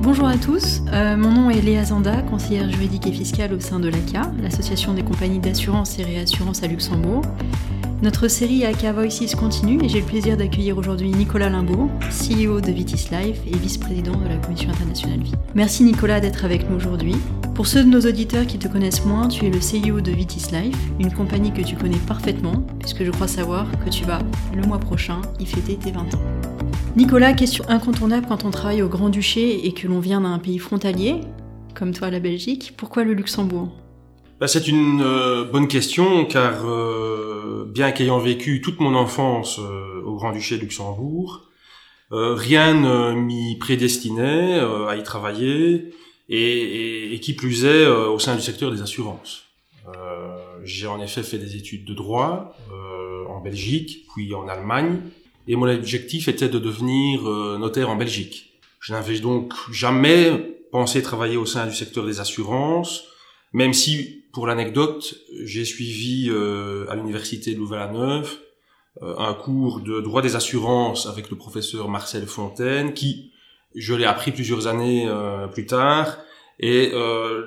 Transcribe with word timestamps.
Bonjour 0.00 0.28
à 0.28 0.36
tous, 0.36 0.82
euh, 0.92 1.16
mon 1.16 1.32
nom 1.32 1.50
est 1.50 1.60
Léa 1.60 1.84
Zanda, 1.84 2.22
conseillère 2.22 2.70
juridique 2.70 3.08
et 3.08 3.12
fiscale 3.12 3.52
au 3.52 3.58
sein 3.58 3.80
de 3.80 3.88
l'ACA, 3.88 4.30
l'Association 4.40 4.94
des 4.94 5.02
compagnies 5.02 5.40
d'assurance 5.40 5.98
et 5.98 6.04
réassurance 6.04 6.62
à 6.62 6.68
Luxembourg. 6.68 7.22
Notre 8.00 8.28
série 8.28 8.64
AK 8.64 8.84
Voices 8.94 9.34
continue 9.34 9.84
et 9.84 9.88
j'ai 9.88 9.98
le 9.98 10.06
plaisir 10.06 10.36
d'accueillir 10.36 10.78
aujourd'hui 10.78 11.10
Nicolas 11.10 11.48
Limbaud, 11.48 11.90
CEO 12.10 12.60
de 12.60 12.70
Vitis 12.70 13.08
Life 13.10 13.40
et 13.44 13.56
vice-président 13.56 14.16
de 14.16 14.28
la 14.28 14.36
Commission 14.36 14.70
internationale 14.70 15.20
vie. 15.20 15.34
Merci 15.56 15.82
Nicolas 15.82 16.20
d'être 16.20 16.44
avec 16.44 16.70
nous 16.70 16.76
aujourd'hui. 16.76 17.16
Pour 17.56 17.66
ceux 17.66 17.82
de 17.82 17.88
nos 17.88 18.02
auditeurs 18.02 18.46
qui 18.46 18.60
te 18.60 18.68
connaissent 18.68 19.04
moins, 19.04 19.26
tu 19.26 19.46
es 19.46 19.50
le 19.50 19.58
CEO 19.58 20.00
de 20.00 20.12
Vitis 20.12 20.52
Life, 20.52 20.78
une 21.00 21.12
compagnie 21.12 21.52
que 21.52 21.62
tu 21.62 21.74
connais 21.74 21.98
parfaitement, 21.98 22.62
puisque 22.78 23.04
je 23.04 23.10
crois 23.10 23.26
savoir 23.26 23.66
que 23.84 23.90
tu 23.90 24.04
vas, 24.04 24.20
le 24.54 24.62
mois 24.62 24.78
prochain, 24.78 25.20
y 25.40 25.44
fêter 25.44 25.74
tes 25.74 25.90
20 25.90 26.14
ans. 26.14 26.37
Nicolas, 26.98 27.32
question 27.32 27.64
incontournable 27.68 28.26
quand 28.26 28.44
on 28.44 28.50
travaille 28.50 28.82
au 28.82 28.88
Grand-Duché 28.88 29.64
et 29.64 29.72
que 29.72 29.86
l'on 29.86 30.00
vient 30.00 30.22
d'un 30.22 30.40
pays 30.40 30.58
frontalier, 30.58 31.20
comme 31.72 31.94
toi 31.94 32.10
la 32.10 32.18
Belgique, 32.18 32.74
pourquoi 32.76 33.04
le 33.04 33.12
Luxembourg? 33.12 33.70
Bah, 34.40 34.48
C'est 34.48 34.66
une 34.66 35.00
euh, 35.00 35.44
bonne 35.44 35.68
question 35.68 36.24
car 36.24 36.66
euh, 36.66 37.70
bien 37.72 37.92
qu'ayant 37.92 38.18
vécu 38.18 38.60
toute 38.60 38.80
mon 38.80 38.96
enfance 38.96 39.60
euh, 39.60 40.02
au 40.04 40.16
Grand-Duché 40.16 40.56
de 40.56 40.62
Luxembourg, 40.62 41.42
rien 42.10 42.74
ne 42.74 43.12
m'y 43.12 43.56
prédestinait 43.58 44.58
à 44.88 44.96
y 44.96 45.02
travailler 45.04 45.94
et, 46.28 47.14
et, 47.14 47.20
qui 47.20 47.34
plus 47.34 47.64
est 47.64 47.86
au 47.86 48.18
sein 48.18 48.34
du 48.34 48.42
secteur 48.42 48.72
des 48.72 48.82
assurances. 48.82 49.44
J'ai 50.64 50.88
en 50.88 51.00
effet 51.00 51.22
fait 51.22 51.38
des 51.38 51.54
études 51.54 51.84
de 51.84 51.94
droit 51.94 52.56
en 53.28 53.40
Belgique, 53.40 54.06
puis 54.08 54.34
en 54.34 54.48
Allemagne, 54.48 55.00
et 55.48 55.56
mon 55.56 55.66
objectif 55.66 56.28
était 56.28 56.50
de 56.50 56.58
devenir 56.58 57.28
euh, 57.28 57.56
notaire 57.58 57.88
en 57.88 57.96
Belgique. 57.96 58.60
Je 58.80 58.92
n'avais 58.92 59.18
donc 59.18 59.54
jamais 59.72 60.60
pensé 60.70 61.02
travailler 61.02 61.38
au 61.38 61.46
sein 61.46 61.66
du 61.66 61.74
secteur 61.74 62.04
des 62.04 62.20
assurances, 62.20 63.04
même 63.54 63.72
si, 63.72 64.24
pour 64.34 64.46
l'anecdote, 64.46 65.14
j'ai 65.42 65.64
suivi 65.64 66.28
euh, 66.28 66.84
à 66.90 66.94
l'université 66.94 67.54
de 67.54 67.58
Louvain-la-Neuve 67.58 68.36
euh, 69.02 69.16
un 69.16 69.32
cours 69.32 69.80
de 69.80 70.00
droit 70.02 70.20
des 70.20 70.36
assurances 70.36 71.06
avec 71.06 71.30
le 71.30 71.36
professeur 71.36 71.88
Marcel 71.88 72.26
Fontaine, 72.26 72.92
qui, 72.92 73.32
je 73.74 73.94
l'ai 73.94 74.04
appris 74.04 74.32
plusieurs 74.32 74.66
années 74.66 75.08
plus 75.52 75.66
tard, 75.66 76.18
est 76.58 76.92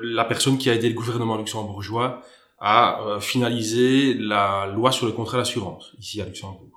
la 0.03 0.23
personne 0.23 0.59
qui 0.59 0.69
a 0.69 0.75
aidé 0.75 0.88
le 0.88 0.93
gouvernement 0.93 1.36
luxembourgeois 1.36 2.21
à 2.59 3.17
finaliser 3.19 4.13
la 4.13 4.67
loi 4.67 4.91
sur 4.91 5.08
le 5.08 5.13
contrat 5.13 5.39
d'assurance 5.39 5.93
ici 5.99 6.21
à 6.21 6.25
Luxembourg. 6.25 6.70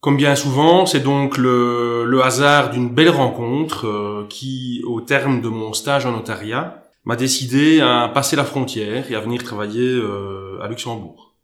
Comme 0.00 0.16
bien 0.16 0.36
souvent, 0.36 0.86
c'est 0.86 1.00
donc 1.00 1.38
le, 1.38 2.20
hasard 2.22 2.70
d'une 2.70 2.88
belle 2.88 3.10
rencontre 3.10 3.86
euh, 3.86 4.26
qui, 4.28 4.80
au 4.86 5.00
terme 5.00 5.40
de 5.40 5.48
mon 5.48 5.72
stage 5.72 6.06
en 6.06 6.12
notariat, 6.12 6.84
m'a 7.04 7.16
décidé 7.16 7.80
à 7.80 8.08
passer 8.08 8.36
la 8.36 8.44
frontière 8.44 9.10
et 9.10 9.16
à 9.16 9.20
venir 9.20 9.42
travailler 9.42 9.88
euh, 9.88 10.60
à 10.62 10.68
Luxembourg. 10.68 11.34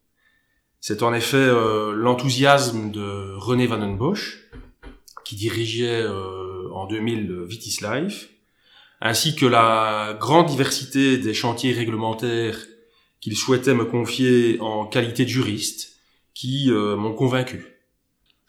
C'est 0.81 1.03
en 1.03 1.13
effet 1.15 1.37
euh, 1.37 1.93
l'enthousiasme 1.95 2.93
de 2.93 3.35
René 3.39 3.67
Van 3.67 3.79
den 3.79 3.97
Bosch, 3.97 4.49
qui 5.25 5.35
dirigeait 5.35 6.07
en 6.75 6.87
2000 6.87 7.45
Vitis 7.49 7.79
Life, 7.81 8.29
ainsi 9.01 9.35
que 9.35 9.47
la 9.47 10.17
grande 10.21 10.47
diversité 10.47 11.17
des 11.17 11.33
chantiers 11.33 11.73
réglementaires 11.73 12.59
qu'il 13.23 13.35
souhaitait 13.35 13.73
me 13.73 13.87
confier 13.87 14.59
en 14.61 14.85
qualité 14.85 15.25
de 15.25 15.31
juriste, 15.31 15.97
qui 16.35 16.71
m'ont 16.71 17.15
convaincu. 17.15 17.74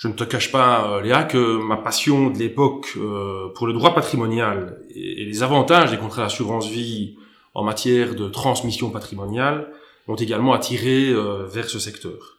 Je 0.05 0.09
ne 0.09 0.13
te 0.13 0.23
cache 0.23 0.51
pas, 0.51 0.87
euh, 0.87 1.01
Léa, 1.01 1.23
que 1.23 1.57
ma 1.57 1.77
passion 1.77 2.29
de 2.29 2.37
l'époque 2.37 2.93
euh, 2.95 3.47
pour 3.55 3.65
le 3.65 3.73
droit 3.73 3.95
patrimonial 3.95 4.77
et, 4.93 5.25
les 5.25 5.41
avantages 5.41 5.89
des 5.89 5.97
contrats 5.97 6.21
d'assurance 6.21 6.69
vie 6.69 7.15
en 7.55 7.63
matière 7.63 8.13
de 8.13 8.29
transmission 8.29 8.91
patrimoniale 8.91 9.67
m'ont 10.07 10.15
également 10.15 10.53
attiré 10.53 11.09
euh, 11.09 11.47
vers 11.47 11.67
ce 11.67 11.79
secteur. 11.79 12.37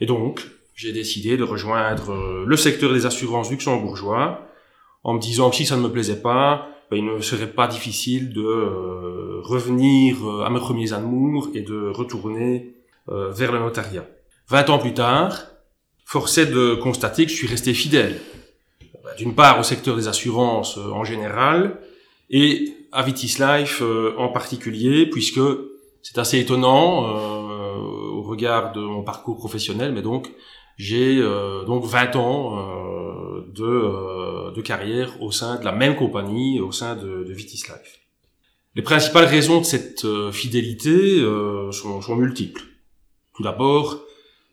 Et 0.00 0.06
donc, 0.06 0.40
j'ai 0.74 0.90
décidé 0.90 1.36
de 1.36 1.44
rejoindre 1.44 2.44
le 2.46 2.56
secteur 2.56 2.94
des 2.94 3.04
assurances 3.04 3.50
luxembourgeois 3.50 4.48
en 5.04 5.12
me 5.12 5.20
disant 5.20 5.50
que 5.50 5.56
si 5.56 5.66
ça 5.66 5.76
ne 5.76 5.82
me 5.82 5.90
plaisait 5.90 6.22
pas, 6.22 6.66
ben, 6.90 6.96
il 6.96 7.04
ne 7.04 7.20
serait 7.20 7.52
pas 7.52 7.66
difficile 7.66 8.32
de 8.32 9.42
revenir 9.42 10.16
à 10.46 10.48
mes 10.48 10.60
premiers 10.60 10.94
amours 10.94 11.50
et 11.52 11.60
de 11.60 11.90
retourner 11.90 12.72
vers 13.06 13.52
le 13.52 13.58
notariat. 13.58 14.06
Vingt 14.48 14.70
ans 14.70 14.78
plus 14.78 14.94
tard, 14.94 15.51
force 16.12 16.36
est 16.36 16.52
de 16.52 16.74
constater 16.74 17.24
que 17.24 17.30
je 17.30 17.36
suis 17.36 17.46
resté 17.46 17.72
fidèle. 17.72 18.20
D'une 19.16 19.34
part 19.34 19.58
au 19.58 19.62
secteur 19.62 19.96
des 19.96 20.08
assurances 20.08 20.76
euh, 20.76 20.90
en 20.90 21.04
général 21.04 21.78
et 22.28 22.74
à 22.92 23.02
Vitis 23.02 23.36
Life 23.38 23.80
euh, 23.80 24.14
en 24.18 24.28
particulier, 24.28 25.06
puisque 25.06 25.40
c'est 26.02 26.18
assez 26.18 26.38
étonnant 26.38 27.06
euh, 27.06 27.78
au 28.18 28.22
regard 28.24 28.72
de 28.72 28.80
mon 28.80 29.02
parcours 29.02 29.38
professionnel, 29.38 29.92
mais 29.92 30.02
donc 30.02 30.30
j'ai 30.76 31.22
donc 31.66 31.84
20 31.84 32.16
ans 32.16 32.56
de, 33.46 34.52
de 34.54 34.60
carrière 34.62 35.10
au 35.20 35.30
sein 35.30 35.60
de 35.60 35.64
la 35.64 35.72
même 35.72 35.96
compagnie, 35.96 36.60
au 36.60 36.72
sein 36.72 36.96
de, 36.96 37.24
de 37.24 37.32
Vitis 37.32 37.62
Life. 37.68 38.00
Les 38.74 38.82
principales 38.82 39.26
raisons 39.26 39.60
de 39.60 39.66
cette 39.66 40.06
fidélité 40.32 41.20
sont 41.70 42.16
multiples. 42.16 42.62
Tout 43.36 43.42
d'abord, 43.42 44.02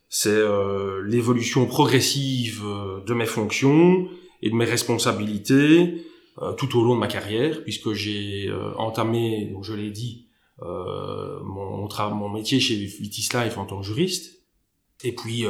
c'est 0.09 0.29
euh, 0.29 1.03
l'évolution 1.05 1.67
progressive 1.67 2.63
euh, 2.65 3.03
de 3.05 3.13
mes 3.13 3.27
fonctions 3.27 4.07
et 4.41 4.49
de 4.49 4.55
mes 4.55 4.65
responsabilités 4.65 6.03
euh, 6.41 6.53
tout 6.53 6.77
au 6.77 6.83
long 6.83 6.95
de 6.95 6.99
ma 6.99 7.07
carrière, 7.07 7.63
puisque 7.63 7.93
j'ai 7.93 8.51
entamé, 8.77 9.53
je 9.61 9.73
l'ai 9.73 9.91
dit, 9.91 10.25
mon, 10.61 11.87
mon 12.11 12.29
métier 12.29 12.59
chez 12.59 12.75
Vitis 12.75 13.29
Life 13.33 13.57
en 13.57 13.65
tant 13.65 13.79
que 13.79 13.85
juriste. 13.85 14.41
Et 15.03 15.13
puis, 15.13 15.45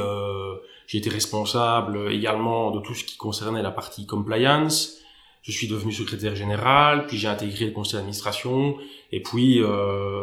j'ai 0.87 0.97
été 0.97 1.09
responsable 1.09 2.11
également 2.11 2.71
de 2.71 2.79
tout 2.79 2.93
ce 2.93 3.03
qui 3.03 3.17
concernait 3.17 3.63
la 3.63 3.71
partie 3.71 4.05
compliance. 4.05 4.97
Je 5.41 5.51
suis 5.51 5.67
devenu 5.67 5.91
secrétaire 5.91 6.35
général, 6.35 7.07
puis 7.07 7.17
j'ai 7.17 7.27
intégré 7.27 7.65
le 7.65 7.71
conseil 7.71 7.93
d'administration, 7.95 8.77
et 9.11 9.21
puis 9.21 9.61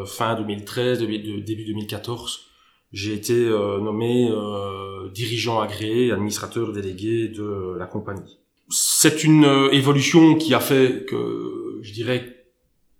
fin 0.06 0.34
2013, 0.36 1.00
début 1.00 1.64
2014, 1.64 2.46
j'ai 2.92 3.12
été 3.12 3.34
euh, 3.34 3.80
nommé 3.80 4.28
euh, 4.30 5.10
dirigeant 5.10 5.60
agréé, 5.60 6.12
administrateur 6.12 6.72
délégué 6.72 7.28
de 7.28 7.76
la 7.78 7.86
compagnie. 7.86 8.38
C'est 8.68 9.24
une 9.24 9.44
euh, 9.44 9.70
évolution 9.70 10.36
qui 10.36 10.54
a 10.54 10.60
fait 10.60 11.04
que, 11.06 11.78
je 11.82 11.92
dirais, 11.92 12.46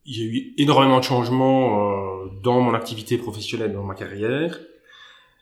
il 0.05 0.19
y 0.19 0.23
a 0.23 0.25
eu 0.25 0.55
énormément 0.59 0.99
de 0.99 1.05
changements 1.05 2.27
dans 2.43 2.61
mon 2.61 2.75
activité 2.75 3.19
professionnelle, 3.19 3.73
dans 3.73 3.83
ma 3.83 3.97
carrière, 3.97 4.61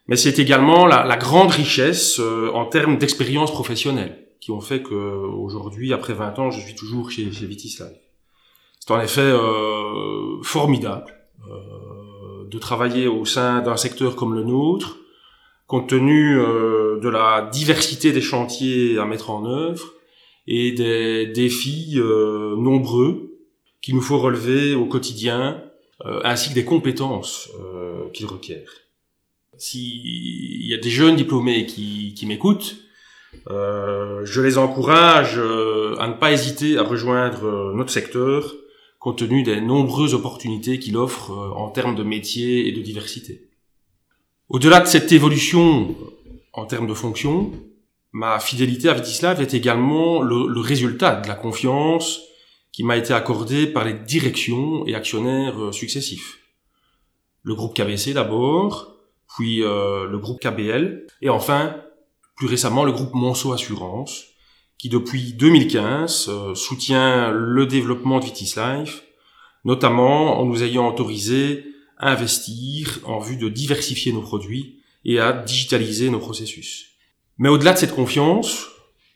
mais 0.07 0.17
c'est 0.17 0.39
également 0.39 0.87
la, 0.87 1.05
la, 1.05 1.17
grande 1.19 1.51
richesse 1.51 2.19
en 2.19 2.65
termes 2.65 2.97
d'expérience 2.97 3.51
professionnelle 3.53 4.27
qui 4.41 4.53
ont 4.53 4.63
fait 4.63 4.83
que 4.83 4.95
aujourd'hui, 4.95 5.93
après 5.93 6.15
20 6.15 6.39
ans, 6.39 6.51
je 6.51 6.61
suis 6.61 6.75
toujours 6.75 7.11
chez, 7.11 7.31
chez 7.31 7.45
Vitis. 7.45 7.79
C'est 8.81 8.91
en 8.91 9.01
effet 9.03 9.35
formidable 10.43 11.15
de 12.55 12.59
travailler 12.61 13.09
au 13.09 13.25
sein 13.25 13.63
d'un 13.63 13.77
secteur 13.77 14.15
comme 14.15 14.33
le 14.35 14.45
nôtre, 14.45 14.99
compte 15.67 15.89
tenu 15.89 16.39
euh, 16.39 17.01
de 17.01 17.09
la 17.09 17.51
diversité 17.53 18.13
des 18.13 18.21
chantiers 18.21 18.97
à 18.99 19.05
mettre 19.05 19.31
en 19.31 19.45
œuvre 19.45 19.93
et 20.47 20.71
des 20.71 21.27
défis 21.27 21.95
euh, 21.97 22.55
nombreux 22.57 23.33
qu'il 23.83 23.97
nous 23.97 24.01
faut 24.01 24.19
relever 24.19 24.75
au 24.77 24.87
quotidien, 24.87 25.65
euh, 26.07 26.21
ainsi 26.23 26.51
que 26.51 26.55
des 26.55 26.65
compétences 26.65 27.51
qu'ils 28.13 28.27
requièrent. 28.27 28.73
S'il 29.59 30.65
y 30.65 30.75
a 30.75 30.79
des 30.79 30.91
jeunes 30.91 31.17
diplômés 31.17 31.67
qui, 31.67 32.15
qui 32.15 32.27
m'écoutent, 32.27 32.77
je 33.49 34.41
les 34.41 34.59
encourage 34.59 35.39
à 35.39 36.09
ne 36.09 36.15
pas 36.15 36.33
hésiter 36.33 36.79
à 36.79 36.83
rejoindre 36.83 37.73
notre 37.75 37.91
secteur 37.91 38.55
compte 39.05 39.19
tenu 39.19 39.43
des 39.43 39.61
nombreuses 39.61 40.15
opportunités 40.15 40.79
qu'il 40.79 40.97
offre 40.97 41.31
euh, 41.31 41.51
en 41.51 41.69
termes 41.69 41.95
de 41.95 42.03
métiers 42.03 42.67
et 42.67 42.73
de 42.73 42.81
diversité. 42.81 43.51
Au-delà 44.49 44.81
de 44.81 44.87
cette 44.87 45.13
évolution 45.13 45.91
euh, 45.91 46.31
en 46.55 46.65
termes 46.65 46.87
de 46.87 46.95
fonction, 46.95 47.53
ma 48.13 48.41
fidélité 48.41 48.89
à 48.89 48.95
Vitislav 48.95 49.43
est 49.43 49.53
également 49.53 50.23
le, 50.23 50.59
résultat 50.59 51.17
de 51.17 51.29
la 51.29 51.35
confiance 51.35 52.23
qui 52.73 52.83
m'a 52.83 52.97
été 52.97 53.13
accordé 53.13 53.67
par 53.67 53.85
les 53.85 53.93
directions 53.93 54.87
et 54.87 54.95
actionnaires 54.95 55.75
successifs. 55.75 56.39
Le 57.43 57.55
groupe 57.55 57.77
KBC 57.77 58.15
d'abord, 58.15 58.97
puis 59.37 59.59
le 59.59 60.17
groupe 60.17 60.41
KBL, 60.41 61.07
et 61.21 61.29
enfin, 61.29 61.77
plus 62.37 62.47
récemment, 62.47 62.85
le 62.85 62.93
groupe 62.93 63.15
Monceau 63.15 63.53
Assurance, 63.53 64.25
qui 64.85 64.91
depuis 64.91 65.33
2015 65.33 66.53
soutient 66.53 67.31
le 67.31 67.65
développement 67.65 68.21
de 68.21 68.27
Vitis 68.27 68.53
Life, 68.57 69.03
notamment 69.65 70.39
en 70.39 70.45
nous 70.45 70.63
ayant 70.63 70.87
autorisé 70.87 71.65
à 71.97 72.13
investir 72.13 73.01
en 73.05 73.19
vue 73.19 73.39
de 73.39 73.49
diversifier 73.49 74.13
nos 74.13 74.21
produits 74.21 74.81
et 75.07 75.21
à 75.21 75.33
digitaliser 75.33 76.11
nos 76.11 76.19
processus. 76.19 76.89
Mais 77.39 77.49
au-delà 77.49 77.73
de 77.73 77.79
cette 77.79 77.95
confiance, 77.95 78.67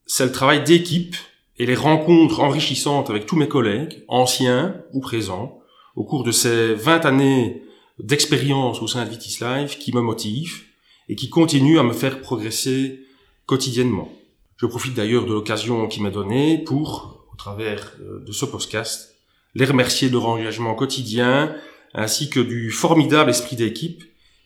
c'est 0.06 0.24
le 0.24 0.32
travail 0.32 0.64
d'équipe 0.64 1.16
et 1.58 1.66
les 1.66 1.74
rencontres 1.74 2.40
enrichissantes 2.40 3.10
avec 3.10 3.26
tous 3.26 3.36
mes 3.36 3.48
collègues, 3.48 4.04
anciens 4.08 4.74
ou 4.94 5.00
présents, 5.00 5.60
au 5.96 6.04
cours 6.04 6.24
de 6.24 6.32
ces 6.32 6.72
20 6.72 7.04
années 7.04 7.62
d'expérience 7.98 8.80
au 8.80 8.86
sein 8.86 9.04
de 9.04 9.10
Vitis 9.10 9.40
Life 9.42 9.78
qui 9.78 9.94
me 9.94 10.00
motivent 10.00 10.62
et 11.10 11.14
qui 11.14 11.28
continuent 11.28 11.78
à 11.78 11.82
me 11.82 11.92
faire 11.92 12.22
progresser 12.22 13.00
quotidiennement. 13.44 14.10
Je 14.60 14.66
profite 14.66 14.94
d'ailleurs 14.94 15.24
de 15.24 15.32
l'occasion 15.32 15.86
qui 15.86 16.02
m'est 16.02 16.10
donnée 16.10 16.58
pour, 16.58 17.28
au 17.32 17.36
travers 17.36 17.94
euh, 18.00 18.24
de 18.26 18.32
ce 18.32 18.44
podcast, 18.44 19.14
les 19.54 19.64
remercier 19.64 20.08
de 20.08 20.14
leur 20.14 20.26
engagement 20.26 20.74
quotidien 20.74 21.54
ainsi 21.94 22.28
que 22.28 22.40
du 22.40 22.72
formidable 22.72 23.30
esprit 23.30 23.54
d'équipe 23.54 24.02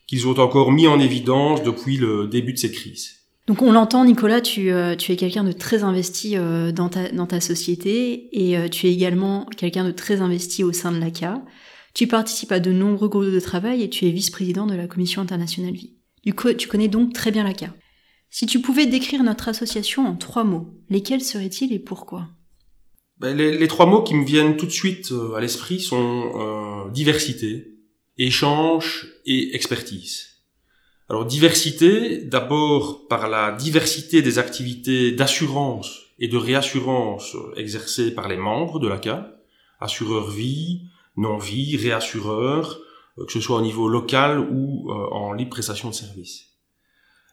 qu'ils 0.06 0.29
ont 0.29 0.38
encore 0.38 0.70
mis 0.70 0.87
en 0.87 1.00
évidence 1.00 1.62
depuis 1.62 1.97
le 1.97 2.26
début 2.26 2.53
de 2.53 2.59
cette 2.59 2.73
crise. 2.73 3.20
Donc 3.47 3.62
on 3.62 3.73
l'entend, 3.73 4.05
Nicolas, 4.05 4.43
tu, 4.43 4.70
euh, 4.70 4.97
tu 4.97 5.12
es 5.12 5.17
quelqu'un 5.17 5.44
de 5.44 5.53
très 5.53 5.82
investi 5.82 6.37
euh, 6.37 6.73
dans, 6.73 6.91
ta, 6.91 7.11
dans 7.11 7.26
ta 7.26 7.41
société 7.41 8.29
et 8.32 8.69
tu 8.69 8.88
es 8.88 8.93
également 8.93 9.47
quelqu'un 9.56 9.85
de 9.85 9.93
très 9.93 10.20
investi 10.20 10.62
au 10.62 10.73
sein 10.73 10.93
de 10.93 10.99
l'ACA. 10.99 11.43
Tu 11.94 12.06
participes 12.06 12.53
à 12.53 12.61
de 12.61 12.70
nombreux 12.70 13.09
groupes 13.09 13.25
de 13.32 13.41
travail 13.41 13.82
et 13.82 13.88
tu 13.88 14.06
es 14.06 14.11
vice-président 14.11 14.67
de 14.67 14.75
la 14.75 14.87
Commission 14.87 15.23
internationale 15.23 15.73
vie. 15.73 15.94
Du 16.23 16.35
coup, 16.35 16.53
tu 16.53 16.69
connais 16.69 16.88
donc 16.88 17.14
très 17.14 17.31
bien 17.31 17.44
l'ACA. 17.44 17.70
Si 18.34 18.46
tu 18.46 18.62
pouvais 18.62 18.87
décrire 18.87 19.23
notre 19.23 19.49
association 19.49 20.06
en 20.06 20.17
trois 20.17 20.43
mots, 20.43 20.75
lesquels 20.88 21.20
seraient-ils 21.20 21.73
et 21.75 21.79
pourquoi? 21.79 22.29
Ben, 23.19 23.37
les, 23.37 23.69
trois 23.69 23.84
mots 23.84 24.02
qui 24.02 24.14
me 24.14 24.25
viennent 24.25 24.56
tout 24.56 24.64
de 24.64 24.70
suite 24.73 25.12
à 25.37 25.40
l'esprit 25.40 25.81
sont 25.81 26.88
diversité, 26.93 27.76
échange 28.17 29.06
et 29.26 29.55
expertise. 29.55 30.29
Alors 31.11 31.26
diversité, 31.26 32.25
d'abord 32.25 33.06
par 33.06 33.29
la 33.29 33.52
diversité 33.52 34.23
des 34.23 34.38
activités 34.38 35.12
d'assurance 35.12 36.00
et 36.19 36.26
de 36.26 36.38
réassurance 36.38 37.37
exercées 37.56 38.14
par 38.14 38.28
les 38.28 38.38
membres 38.38 38.81
de 38.81 38.88
l'ACA, 38.88 39.37
assureurs 39.78 40.31
vie, 40.31 40.88
non-vie, 41.19 41.76
réassureurs, 41.76 42.81
euh, 43.19 43.26
que 43.26 43.32
ce 43.32 43.40
soit 43.40 43.58
au 43.58 43.62
niveau 43.62 43.88
local 43.88 44.40
ou 44.40 44.90
euh, 44.90 44.94
en 45.11 45.32
libre 45.32 45.50
prestation 45.50 45.90
de 45.90 45.94
services. 45.94 46.51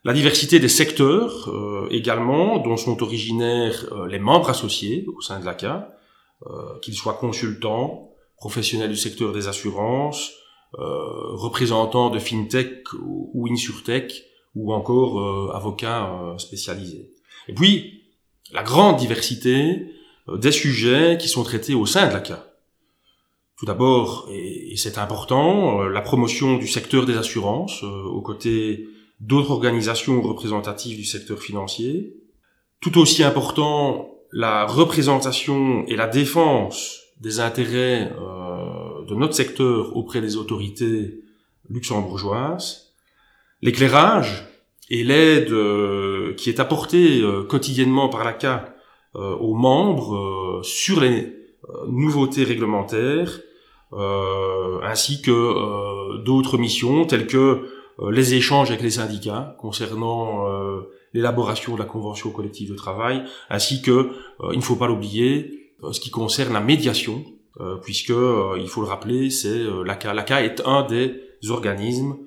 La 0.04 0.14
diversité 0.14 0.60
des 0.60 0.70
secteurs 0.70 1.50
euh, 1.50 1.88
également, 1.92 2.60
dont 2.60 2.78
sont 2.78 3.04
originaires 3.04 3.86
les 4.08 4.20
membres 4.20 4.50
associés 4.50 5.06
au 5.16 5.22
sein 5.22 5.40
de 5.40 5.46
l'ACA, 5.46 5.96
qu'ils 6.82 6.96
soient 6.96 7.16
consultants, 7.16 8.14
professionnels 8.38 8.90
du 8.90 8.96
secteur 8.96 9.34
des 9.34 9.50
assurances, 9.50 10.32
euh, 10.78 11.36
représentants 11.36 12.12
de 12.12 12.20
fintech 12.20 12.94
ou 12.94 13.48
insurtech 13.52 14.24
ou 14.54 14.72
encore 14.72 15.20
euh, 15.20 15.52
avocats 15.56 16.14
euh, 16.14 16.38
spécialisés. 16.38 17.10
Et 17.48 17.54
puis, 17.54 18.04
la 18.52 18.62
grande 18.62 18.98
diversité 18.98 19.96
des 20.32 20.52
sujets 20.52 21.18
qui 21.20 21.28
sont 21.28 21.42
traités 21.42 21.74
au 21.74 21.88
sein 21.88 22.08
de 22.08 22.14
l'ACA. 22.14 22.46
Tout 23.58 23.66
d'abord, 23.66 24.30
et, 24.32 24.76
c'est 24.78 25.00
important, 25.00 25.82
la 25.82 26.02
promotion 26.02 26.58
du 26.58 26.68
secteur 26.68 27.08
des 27.08 27.18
assurances 27.18 27.84
aux 27.84 28.22
côtés 28.22 28.88
d'autres 29.20 29.52
organisations 29.52 30.22
représentatives 30.22 30.98
du 30.98 31.06
secteur 31.06 31.40
financier. 31.40 32.16
Tout 32.82 32.98
aussi 32.98 33.24
important, 33.24 34.16
la 34.32 34.66
représentation 34.66 35.86
et 35.88 35.96
la 35.96 36.08
défense 36.08 37.02
des 37.20 37.40
intérêts 37.40 38.14
de 39.08 39.16
notre 39.16 39.34
secteur 39.34 39.98
auprès 39.98 40.22
des 40.22 40.38
autorités 40.38 41.22
luxembourgeoises, 41.70 42.94
l'éclairage 43.62 44.48
et 44.90 45.04
l'aide 45.04 45.52
euh, 45.52 46.34
qui 46.36 46.50
est 46.50 46.60
apportée 46.60 47.22
euh, 47.22 47.44
quotidiennement 47.44 48.10
par 48.10 48.24
l'ACA 48.24 48.76
euh, 49.16 49.36
aux 49.36 49.54
membres 49.54 50.62
sur 50.64 51.02
les 51.02 51.36
nouveautés 51.88 52.44
réglementaires, 52.44 53.42
ainsi 53.92 55.22
que 55.22 56.24
d'autres 56.24 56.58
missions 56.58 57.06
telles 57.06 57.28
que 57.28 57.68
les 58.12 58.34
échanges 58.34 58.70
avec 58.70 58.82
les 58.82 58.92
syndicats 58.92 59.56
concernant 59.60 60.46
l'élaboration 61.14 61.74
de 61.74 61.80
la 61.80 61.86
convention 61.86 62.32
collective 62.32 62.72
de 62.72 62.76
travail, 62.76 63.24
ainsi 63.50 63.82
que, 63.82 64.12
il 64.52 64.58
ne 64.58 64.64
faut 64.64 64.76
pas 64.76 64.88
l'oublier, 64.88 65.72
ce 65.92 66.00
qui 66.00 66.10
concerne 66.10 66.54
la 66.54 66.62
médiation 66.62 67.24
euh, 67.60 67.76
puisque 67.76 68.12
euh, 68.12 68.58
il 68.58 68.68
faut 68.68 68.82
le 68.82 68.88
rappeler, 68.88 69.30
c'est 69.30 69.50
euh, 69.50 69.84
l'ACA. 69.84 70.14
L'ACA 70.14 70.44
est 70.44 70.62
un 70.66 70.84
des 70.84 71.22
organismes 71.50 72.18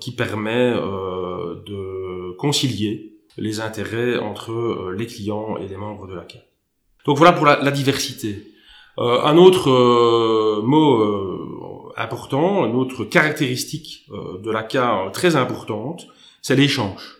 qui 0.00 0.12
permet 0.12 0.72
de 0.72 2.34
concilier 2.38 3.18
les 3.36 3.60
intérêts 3.60 4.16
entre 4.16 4.90
les 4.96 5.04
clients 5.04 5.58
et 5.58 5.68
les 5.68 5.76
membres 5.76 6.06
de 6.06 6.14
l'ACA. 6.14 6.38
Donc 7.04 7.18
voilà 7.18 7.34
pour 7.34 7.44
la, 7.44 7.62
la 7.62 7.70
diversité. 7.70 8.46
Euh, 8.98 9.22
un 9.22 9.36
autre 9.36 9.70
euh, 9.70 10.62
mot 10.62 10.98
important, 11.96 12.66
une 12.66 12.76
autre 12.76 13.04
caractéristique 13.04 14.06
de 14.10 14.50
l'ACA 14.50 15.10
très 15.12 15.36
importante, 15.36 16.06
c'est 16.42 16.56
l'échange. 16.56 17.16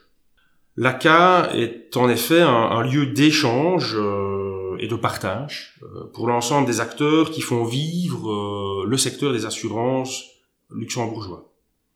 L'ACA 0.77 1.51
est 1.55 1.97
en 1.97 2.09
effet 2.09 2.41
un, 2.41 2.83
lieu 2.83 3.07
d'échange 3.07 3.97
et 4.79 4.89
de 4.89 4.97
partage 4.97 5.75
euh, 5.83 6.05
pour 6.13 6.27
l'ensemble 6.27 6.67
des 6.67 6.81
acteurs 6.81 7.31
qui 7.31 7.41
font 7.41 7.65
vivre 7.65 8.31
euh, 8.31 8.87
le 8.87 8.97
secteur 8.97 9.33
des 9.33 9.47
assurances 9.47 10.25
luxembourgeois. 10.71 11.51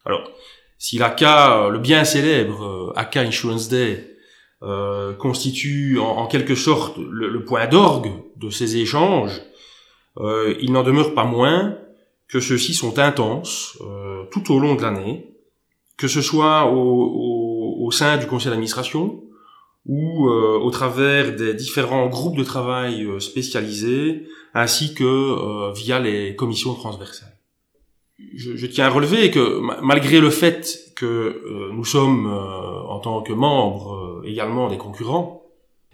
Alors, 0.05 0.31
si 0.79 0.99
l'ACA, 0.99 1.65
euh, 1.65 1.71
le 1.71 1.79
bien 1.79 2.05
célèbre 2.05 2.93
ACA 2.97 3.21
Insurance 3.21 3.69
Day, 3.69 4.15
constitue 5.21 6.01
en, 6.01 6.27
quelque 6.27 6.57
sorte 6.57 6.99
le, 6.99 7.45
point 7.45 7.69
d'orgue 7.69 8.11
de 8.35 8.51
ces 8.51 8.77
échanges, 8.79 9.41
il 10.19 10.73
n'en 10.73 10.83
demeure 10.83 11.15
pas 11.15 11.23
moins 11.23 11.79
que 12.29 12.41
ceux-ci 12.41 12.75
sont 12.75 12.99
intenses 12.99 13.79
tout 14.31 14.53
au 14.53 14.59
long 14.59 14.75
de 14.75 14.83
l'année, 14.83 15.35
que 15.97 16.09
ce 16.09 16.21
soit 16.21 16.71
au, 16.71 17.85
au 17.85 17.91
sein 17.91 18.19
du 18.19 18.27
conseil 18.27 18.51
d'administration, 18.51 19.23
ou 19.89 20.29
euh, 20.29 20.59
au 20.59 20.71
travers 20.71 21.35
des 21.35 21.55
différents 21.55 22.07
groupes 22.09 22.37
de 22.37 22.45
travail 22.45 23.05
euh, 23.05 23.21
spécialisés, 23.21 24.27
ainsi 24.55 24.95
que 24.95 25.05
euh, 25.05 25.73
via 25.73 25.99
les 25.99 26.37
commissions 26.37 26.75
transversales. 26.75 27.35
Je, 28.35 28.57
je, 28.57 28.67
tiens 28.67 28.87
à 28.87 28.91
relever 28.91 29.31
que 29.31 29.61
malgré 29.83 30.21
le 30.21 30.31
fait 30.31 30.93
que 30.97 31.71
nous 31.73 31.85
sommes 31.85 32.27
en 32.27 32.99
tant 32.99 33.23
que 33.23 33.33
membres 33.33 34.23
également 34.25 34.69
des 34.69 34.77
concurrents, 34.77 35.45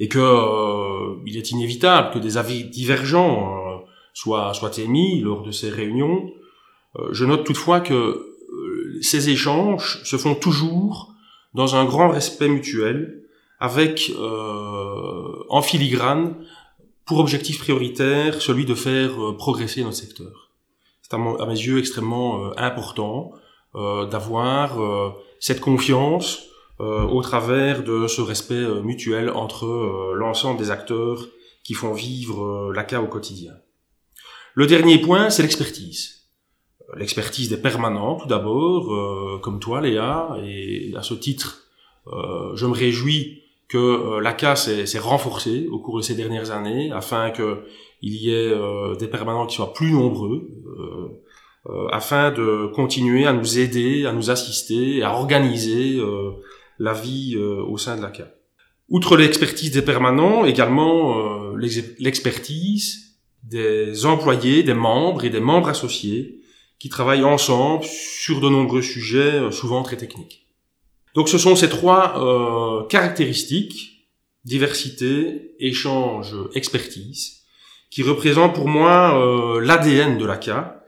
et 0.00 0.08
que 0.08 0.18
il 1.26 1.36
est 1.36 1.50
inévitable 1.50 2.14
que 2.14 2.18
des 2.18 2.38
avis 2.38 2.64
divergents 2.64 3.63
soient, 4.14 4.54
soient 4.54 4.78
émis 4.78 5.20
lors 5.20 5.42
de 5.42 5.50
ces 5.50 5.68
réunions, 5.68 6.32
je 7.10 7.24
note 7.24 7.44
toutefois 7.44 7.80
que 7.80 8.34
ces 9.02 9.28
échanges 9.28 10.00
se 10.04 10.16
font 10.16 10.34
toujours 10.34 11.12
dans 11.54 11.76
un 11.76 11.84
grand 11.84 12.08
respect 12.08 12.48
mutuel 12.48 13.22
avec 13.60 14.12
euh, 14.16 15.44
en 15.48 15.62
filigrane 15.62 16.34
pour 17.04 17.18
objectif 17.18 17.58
prioritaire 17.58 18.40
celui 18.40 18.64
de 18.64 18.74
faire 18.74 19.22
euh, 19.22 19.36
progresser 19.36 19.82
notre 19.82 19.96
secteur. 19.96 20.50
C'est 21.02 21.14
à, 21.14 21.18
mes 21.18 21.54
yeux 21.54 21.78
extrêmement 21.78 22.46
euh, 22.46 22.50
important 22.56 23.32
d'avoir 24.10 24.78
cette 25.40 25.60
confiance 25.60 26.44
au 26.78 27.20
travers 27.22 27.82
de 27.82 28.06
ce 28.06 28.20
respect 28.20 28.64
mutuel 28.84 29.30
entre 29.30 30.12
l'ensemble 30.14 30.60
des 30.60 30.70
acteurs 30.70 31.26
qui 31.64 31.74
font 31.74 31.92
vivre 31.92 32.72
l'ACA 32.72 33.02
au 33.02 33.08
quotidien. 33.08 33.54
Le 34.54 34.66
dernier 34.66 34.98
point, 34.98 35.30
c'est 35.30 35.42
l'expertise. 35.42 36.22
L'expertise 36.96 37.48
des 37.48 37.56
permanents, 37.56 38.16
tout 38.16 38.28
d'abord, 38.28 39.40
comme 39.40 39.58
toi, 39.58 39.80
Léa, 39.80 40.36
et 40.44 40.92
à 40.96 41.02
ce 41.02 41.14
titre, 41.14 41.66
je 42.06 42.66
me 42.66 42.72
réjouis 42.72 43.44
que 43.68 43.78
euh, 43.78 44.20
l'ACA 44.20 44.56
s'est 44.56 44.98
renforcée 44.98 45.66
au 45.70 45.78
cours 45.78 45.98
de 45.98 46.02
ces 46.02 46.14
dernières 46.14 46.50
années 46.50 46.92
afin 46.92 47.30
qu'il 47.30 47.56
y 48.02 48.30
ait 48.30 48.52
euh, 48.52 48.94
des 48.96 49.08
permanents 49.08 49.46
qui 49.46 49.56
soient 49.56 49.72
plus 49.72 49.90
nombreux, 49.90 50.48
euh, 51.66 51.88
afin 51.90 52.30
de 52.30 52.70
continuer 52.74 53.26
à 53.26 53.32
nous 53.32 53.58
aider, 53.58 54.06
à 54.06 54.12
nous 54.12 54.30
assister, 54.30 55.02
à 55.02 55.14
organiser 55.14 55.98
la 56.78 56.92
vie 56.92 57.36
au 57.36 57.78
sein 57.78 57.96
de 57.96 58.02
l'ACA. 58.02 58.28
Outre 58.90 59.16
l'expertise 59.16 59.70
des 59.70 59.80
permanents, 59.80 60.44
également 60.44 61.54
l'expertise 61.56 63.13
des 63.44 64.06
employés, 64.06 64.62
des 64.62 64.74
membres 64.74 65.24
et 65.24 65.30
des 65.30 65.40
membres 65.40 65.68
associés 65.68 66.40
qui 66.78 66.88
travaillent 66.88 67.24
ensemble 67.24 67.84
sur 67.84 68.40
de 68.40 68.48
nombreux 68.48 68.82
sujets, 68.82 69.34
euh, 69.34 69.50
souvent 69.50 69.82
très 69.82 69.96
techniques. 69.96 70.46
Donc 71.14 71.28
ce 71.28 71.38
sont 71.38 71.54
ces 71.54 71.68
trois 71.68 72.18
euh, 72.18 72.86
caractéristiques, 72.88 74.08
diversité, 74.44 75.54
échange, 75.58 76.34
expertise, 76.54 77.44
qui 77.94 78.02
représentent 78.02 78.56
pour 78.56 78.66
moi 78.66 79.16
euh, 79.16 79.60
l'ADN 79.60 80.18
de 80.18 80.26
l'ACA 80.26 80.84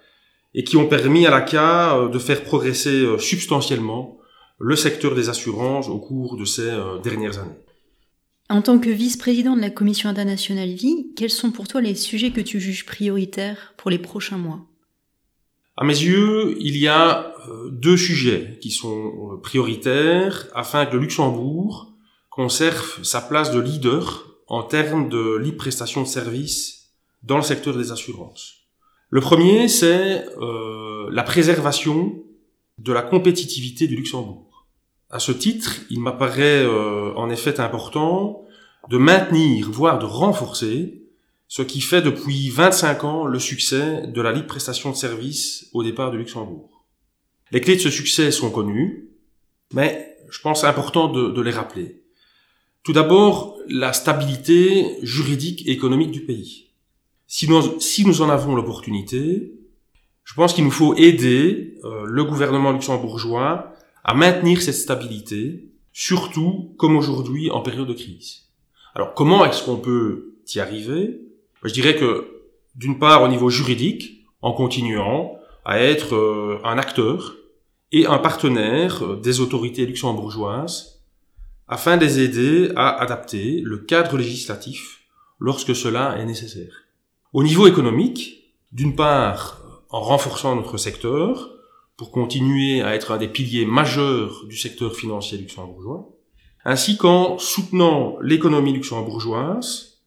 et 0.55 0.65
qui 0.65 0.77
ont 0.77 0.89
permis 0.89 1.25
à 1.25 1.31
l'ACA 1.31 1.97
euh, 1.97 2.09
de 2.09 2.19
faire 2.19 2.43
progresser 2.43 3.05
euh, 3.05 3.19
substantiellement 3.19 4.19
le 4.59 4.75
secteur 4.75 5.15
des 5.15 5.29
assurances 5.29 5.89
au 5.89 5.99
cours 5.99 6.37
de 6.37 6.45
ces 6.45 6.73
dernières 7.05 7.39
années. 7.39 7.61
En 8.49 8.63
tant 8.63 8.79
que 8.79 8.91
vice-président 8.91 9.57
de 9.57 9.61
la 9.61 9.71
Commission 9.71 10.09
internationale 10.09 10.71
vie, 10.71 11.13
quels 11.17 11.31
sont 11.31 11.51
pour 11.51 11.67
toi 11.67 11.81
les 11.81 11.97
sujets 11.97 12.31
que 12.31 12.41
tu 12.41 12.61
juges 12.61 12.87
prioritaires 12.87 13.75
pour 13.77 13.91
les 13.91 13.99
prochains 13.99 14.39
mois? 14.39 14.61
À 15.77 15.85
mes 15.85 16.01
yeux, 16.01 16.57
il 16.61 16.77
y 16.77 16.87
a 16.87 17.35
deux 17.71 17.97
sujets 17.97 18.59
qui 18.63 18.71
sont 18.71 19.39
prioritaires 19.43 20.47
afin 20.55 20.87
que 20.87 20.95
le 20.95 21.03
Luxembourg 21.03 21.93
conserve 22.31 23.03
sa 23.03 23.21
place 23.21 23.51
de 23.51 23.61
leader 23.61 24.27
en 24.49 24.63
termes 24.63 25.09
de 25.09 25.37
libre 25.37 25.59
prestation 25.59 26.03
de 26.03 26.07
services 26.07 26.93
dans 27.23 27.37
le 27.37 27.43
secteur 27.43 27.77
des 27.77 27.93
assurances. 27.93 28.67
Le 29.11 29.21
premier, 29.21 29.69
c'est 29.69 30.25
euh, 30.41 31.09
la 31.11 31.23
préservation 31.23 32.23
de 32.79 32.93
la 32.93 33.03
compétitivité 33.03 33.87
du 33.87 33.97
Luxembourg. 33.97 34.56
À 35.11 35.19
ce 35.19 35.33
titre, 35.33 35.77
il 35.91 36.01
m'apparaît 36.01 36.65
euh, 36.65 37.13
en 37.15 37.31
effet 37.31 37.61
important 37.61 38.45
de 38.89 38.99
maintenir, 38.99 39.71
voire 39.71 39.99
de 39.99 40.05
renforcer, 40.05 41.03
ce 41.49 41.63
qui 41.63 41.81
fait 41.81 42.03
depuis 42.03 42.51
25 42.51 43.05
ans 43.05 43.25
le 43.25 43.39
succès 43.39 44.07
de 44.07 44.21
la 44.21 44.33
libre 44.33 44.49
prestation 44.49 44.91
de 44.91 44.97
services 44.97 45.69
au 45.73 45.83
départ 45.83 46.11
du 46.11 46.19
Luxembourg. 46.19 46.85
Les 47.53 47.61
clés 47.61 47.77
de 47.77 47.81
ce 47.81 47.91
succès 47.91 48.31
sont 48.33 48.51
connues, 48.51 49.11
mais 49.73 50.17
je 50.29 50.41
pense 50.41 50.65
important 50.65 51.09
de, 51.09 51.31
de 51.31 51.41
les 51.41 51.53
rappeler. 51.53 52.03
Tout 52.83 52.93
d'abord, 52.93 53.59
la 53.69 53.93
stabilité 53.93 54.99
juridique 55.03 55.67
et 55.67 55.73
économique 55.73 56.11
du 56.11 56.25
pays 56.25 56.67
si 57.27 57.49
nous, 57.49 57.81
si 57.81 58.07
nous 58.07 58.23
en 58.23 58.29
avons 58.29 58.55
l'opportunité, 58.55 59.53
je 60.25 60.35
pense 60.35 60.55
qu'il 60.55 60.65
nous 60.65 60.71
faut 60.71 60.95
aider 60.95 61.79
euh, 61.85 62.05
le 62.05 62.25
gouvernement 62.25 62.73
luxembourgeois 62.73 63.73
à 64.07 64.15
maintenir 64.15 64.63
cette 64.63 64.77
stabilité, 64.77 65.69
surtout 65.93 66.75
comme 66.79 66.97
aujourd'hui 66.97 67.51
en 67.51 67.61
période 67.61 67.89
de 67.89 67.93
crise. 67.93 68.45
Alors 68.95 69.15
comment 69.15 69.45
est-ce 69.45 69.65
qu'on 69.65 69.79
peut 69.79 70.37
y 70.55 70.61
arriver? 70.61 71.21
Je 71.65 71.73
dirais 71.73 71.97
que 71.97 72.45
d'une 72.77 73.01
part 73.01 73.25
au 73.25 73.29
niveau 73.29 73.51
juridique, 73.51 74.25
en 74.43 74.53
continuant 74.53 75.37
à 75.65 75.81
être 75.81 76.15
euh, 76.15 76.61
un 76.63 76.79
acteur 76.79 77.35
et 77.91 78.07
un 78.07 78.19
partenaire 78.19 79.03
euh, 79.03 79.17
des 79.17 79.41
autorités 79.41 79.85
luxembourgeoises 79.85 81.03
afin 81.67 81.97
de 81.97 82.05
les 82.05 82.21
aider 82.21 82.71
à 82.77 83.03
adapter 83.03 83.61
le 83.61 83.79
cadre 83.79 84.19
législatif 84.19 85.01
lorsque 85.41 85.75
cela 85.75 86.17
est 86.19 86.27
nécessaire. 86.27 86.85
Au 87.33 87.43
niveau 87.43 87.67
économique, 87.67 88.55
d'une 88.71 88.95
part, 88.95 89.83
en 89.91 90.01
renforçant 90.01 90.55
notre 90.55 90.77
secteur, 90.77 91.56
pour 91.97 92.11
continuer 92.11 92.83
à 92.83 92.95
être 92.95 93.13
un 93.13 93.19
des 93.19 93.29
piliers 93.29 93.65
majeurs 93.65 94.45
du 94.47 94.57
secteur 94.57 94.95
financier 94.95 95.39
luxembourgeois, 95.39 96.09
ainsi 96.65 96.97
qu'en 96.97 97.39
soutenant 97.39 98.19
l'économie 98.21 98.73
luxembourgeoise, 98.73 100.03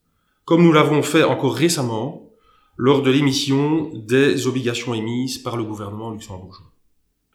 comme 0.46 0.64
nous 0.64 0.74
l'avons 0.74 1.02
fait 1.02 1.24
encore 1.24 1.56
récemment 1.56 2.30
lors 2.78 3.02
de 3.02 3.12
l'émission 3.12 3.92
des 3.94 4.48
obligations 4.48 4.94
émises 4.94 5.38
par 5.38 5.58
le 5.58 5.64
gouvernement 5.64 6.12
luxembourgeois. 6.12 6.72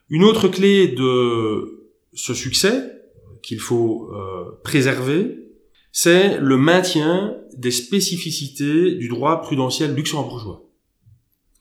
Une 0.08 0.24
autre 0.24 0.48
clé 0.48 0.88
de 0.88 1.90
ce 2.12 2.34
succès 2.34 2.92
qu'il 3.42 3.60
faut 3.60 4.10
euh, 4.12 4.60
préserver, 4.62 5.44
c'est 5.92 6.38
le 6.38 6.56
maintien 6.56 7.36
des 7.56 7.70
spécificités 7.70 8.94
du 8.94 9.08
droit 9.08 9.42
prudentiel 9.42 9.94
luxembourgeois, 9.94 10.62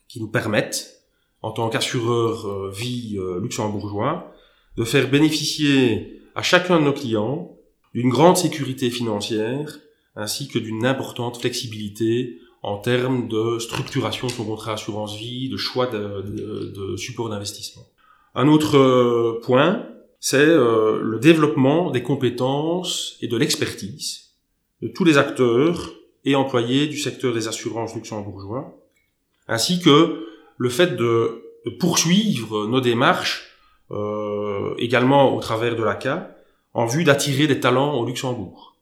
qui 0.07 0.19
nous 0.19 0.29
permettent, 0.29 1.02
en 1.43 1.51
tant 1.51 1.69
qu'assureur 1.69 2.47
euh, 2.47 2.71
vie 2.71 3.17
euh, 3.19 3.39
luxembourgeois, 3.41 4.33
de 4.77 4.83
faire 4.85 5.09
bénéficier 5.09 6.21
à 6.35 6.41
chacun 6.41 6.79
de 6.79 6.85
nos 6.85 6.93
clients 6.93 7.55
d'une 7.93 8.09
grande 8.09 8.37
sécurité 8.37 8.89
financière 8.89 9.77
ainsi 10.15 10.47
que 10.47 10.57
d'une 10.57 10.85
importante 10.85 11.37
flexibilité 11.37 12.39
en 12.63 12.77
termes 12.77 13.27
de 13.27 13.59
structuration 13.59 14.27
de 14.27 14.31
son 14.31 14.45
contrat 14.45 14.73
assurance 14.73 15.17
vie, 15.17 15.49
de 15.49 15.57
choix 15.57 15.87
de, 15.87 16.95
support 16.97 17.29
d'investissement. 17.29 17.83
Un 18.35 18.47
autre 18.47 18.77
euh, 18.77 19.41
point, 19.43 19.85
c'est 20.19 20.45
le 20.45 21.19
développement 21.19 21.91
des 21.91 22.01
compétences 22.01 23.17
et 23.21 23.27
de 23.27 23.35
l'expertise 23.35 24.29
de 24.81 24.87
tous 24.87 25.03
les 25.03 25.17
acteurs 25.17 25.91
et 26.23 26.35
employés 26.35 26.87
du 26.87 26.97
secteur 26.97 27.33
des 27.33 27.49
assurances 27.49 27.93
luxembourgeois, 27.93 28.73
ainsi 29.49 29.81
que 29.81 30.23
le 30.63 30.69
fait 30.69 30.95
de, 30.95 31.41
poursuivre 31.79 32.67
nos 32.67 32.79
démarches 32.79 33.49
euh, 33.91 34.73
également 34.77 35.35
au 35.35 35.41
travers 35.41 35.75
de 35.75 35.83
l'ACA 35.83 36.35
en 36.73 36.85
vue 36.85 37.03
d'attirer 37.03 37.47
des 37.47 37.59
talents 37.59 37.95
au 37.95 38.05
Luxembourg. 38.05 38.77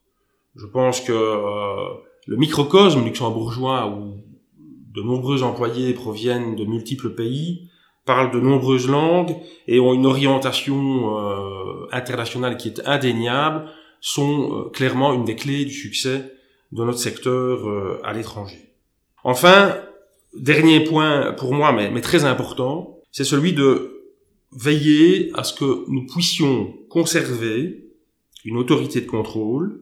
Je 0.54 0.66
pense 0.66 1.00
que 1.00 1.12
euh, 1.12 1.88
le 2.26 2.36
microcosme 2.36 3.04
luxembourgeois 3.04 3.88
où 3.88 4.20
de 4.94 5.02
nombreux 5.02 5.42
employés 5.42 5.92
proviennent 5.92 6.54
de 6.54 6.64
multiples 6.64 7.10
pays, 7.10 7.68
parlent 8.04 8.30
de 8.30 8.40
nombreuses 8.40 8.88
langues 8.88 9.34
et 9.66 9.80
ont 9.80 9.92
une 9.92 10.06
orientation 10.06 11.18
euh, 11.18 11.88
internationale 11.90 12.56
qui 12.58 12.68
est 12.68 12.86
indéniable, 12.86 13.68
sont 14.00 14.36
euh, 14.52 14.70
clairement 14.70 15.12
une 15.14 15.24
des 15.24 15.34
clés 15.36 15.64
du 15.64 15.72
succès 15.72 16.32
de 16.70 16.84
notre 16.84 16.98
secteur 16.98 17.68
euh, 17.68 18.00
à 18.04 18.12
l'étranger. 18.12 18.74
Enfin, 19.24 19.76
dernier 20.34 20.84
point 20.84 21.32
pour 21.32 21.54
moi, 21.54 21.72
mais, 21.72 21.90
mais 21.90 22.00
très 22.00 22.24
important, 22.24 22.98
c'est 23.10 23.24
celui 23.24 23.52
de 23.52 24.02
veiller 24.52 25.30
à 25.34 25.44
ce 25.44 25.54
que 25.54 25.84
nous 25.88 26.06
puissions 26.06 26.74
conserver 26.88 27.86
une 28.44 28.56
autorité 28.56 29.00
de 29.00 29.06
contrôle, 29.06 29.80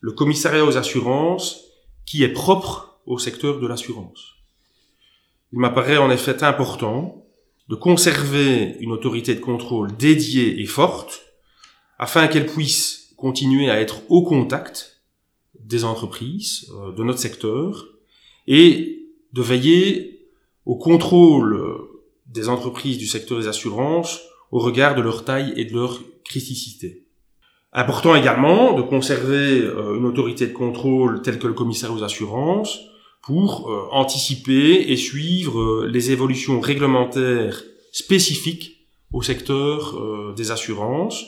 le 0.00 0.12
commissariat 0.12 0.64
aux 0.64 0.76
assurances, 0.76 1.64
qui 2.06 2.22
est 2.22 2.32
propre 2.32 3.00
au 3.06 3.18
secteur 3.18 3.60
de 3.60 3.66
l'assurance. 3.66 4.34
Il 5.52 5.58
m'apparaît 5.58 5.96
en 5.96 6.10
effet 6.10 6.42
important 6.44 7.24
de 7.68 7.74
conserver 7.74 8.76
une 8.80 8.92
autorité 8.92 9.34
de 9.34 9.40
contrôle 9.40 9.96
dédiée 9.96 10.60
et 10.60 10.66
forte, 10.66 11.22
afin 11.98 12.28
qu'elle 12.28 12.46
puisse 12.46 13.14
continuer 13.16 13.70
à 13.70 13.80
être 13.80 14.02
au 14.08 14.22
contact 14.22 15.02
des 15.58 15.84
entreprises, 15.84 16.70
euh, 16.74 16.92
de 16.92 17.02
notre 17.02 17.18
secteur, 17.18 17.86
et 18.46 19.05
de 19.32 19.42
veiller 19.42 20.28
au 20.64 20.76
contrôle 20.76 21.54
euh, 21.54 22.02
des 22.26 22.48
entreprises 22.48 22.98
du 22.98 23.06
secteur 23.06 23.38
des 23.38 23.48
assurances 23.48 24.20
au 24.50 24.58
regard 24.58 24.94
de 24.94 25.02
leur 25.02 25.24
taille 25.24 25.52
et 25.56 25.64
de 25.64 25.74
leur 25.74 26.00
criticité. 26.24 27.04
Important 27.72 28.14
également 28.14 28.72
de 28.72 28.82
conserver 28.82 29.60
euh, 29.60 29.96
une 29.96 30.06
autorité 30.06 30.46
de 30.46 30.52
contrôle 30.52 31.22
telle 31.22 31.38
que 31.38 31.46
le 31.46 31.54
commissaire 31.54 31.92
aux 31.92 32.02
assurances 32.02 32.80
pour 33.22 33.68
anticiper 33.90 34.92
et 34.92 34.96
suivre 34.96 35.84
les 35.86 36.12
évolutions 36.12 36.60
réglementaires 36.60 37.60
spécifiques 37.90 38.86
au 39.12 39.20
secteur 39.20 39.98
des 40.36 40.52
assurances, 40.52 41.24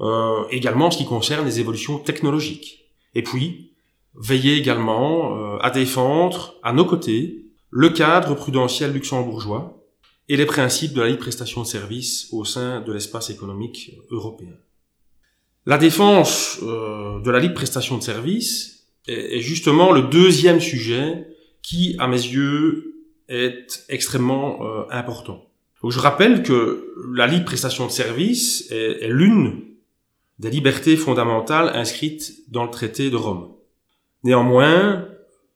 euh, 0.00 0.44
également 0.50 0.86
en 0.86 0.90
ce 0.90 0.98
qui 0.98 1.04
concerne 1.04 1.46
les 1.46 1.60
évolutions 1.60 1.98
technologiques. 1.98 2.90
Et 3.14 3.22
puis, 3.22 3.73
veiller 4.16 4.56
également 4.56 5.36
euh, 5.36 5.58
à 5.58 5.70
défendre 5.70 6.54
à 6.62 6.72
nos 6.72 6.84
côtés 6.84 7.46
le 7.70 7.90
cadre 7.90 8.34
prudentiel 8.34 8.92
luxembourgeois 8.92 9.82
et 10.28 10.36
les 10.36 10.46
principes 10.46 10.94
de 10.94 11.02
la 11.02 11.08
libre 11.08 11.20
prestation 11.20 11.62
de 11.62 11.66
services 11.66 12.28
au 12.32 12.44
sein 12.44 12.80
de 12.80 12.92
l'espace 12.92 13.30
économique 13.30 13.92
européen. 14.10 14.54
La 15.66 15.78
défense 15.78 16.60
euh, 16.62 17.20
de 17.20 17.30
la 17.30 17.40
libre 17.40 17.54
prestation 17.54 17.98
de 17.98 18.02
services 18.02 18.86
est, 19.06 19.40
justement 19.40 19.92
le 19.92 20.02
deuxième 20.02 20.60
sujet 20.60 21.26
qui, 21.62 21.96
à 21.98 22.06
mes 22.06 22.16
yeux, 22.16 22.94
est 23.28 23.84
extrêmement 23.88 24.58
euh, 24.62 24.84
important. 24.90 25.50
Je 25.86 25.98
rappelle 25.98 26.42
que 26.42 26.94
la 27.12 27.26
libre 27.26 27.44
prestation 27.44 27.86
de 27.86 27.90
services 27.90 28.70
est, 28.70 29.02
est 29.02 29.08
l'une 29.08 29.64
des 30.38 30.48
libertés 30.48 30.96
fondamentales 30.96 31.70
inscrites 31.74 32.50
dans 32.50 32.64
le 32.64 32.70
traité 32.70 33.10
de 33.10 33.16
Rome. 33.16 33.53
Néanmoins, 34.24 35.06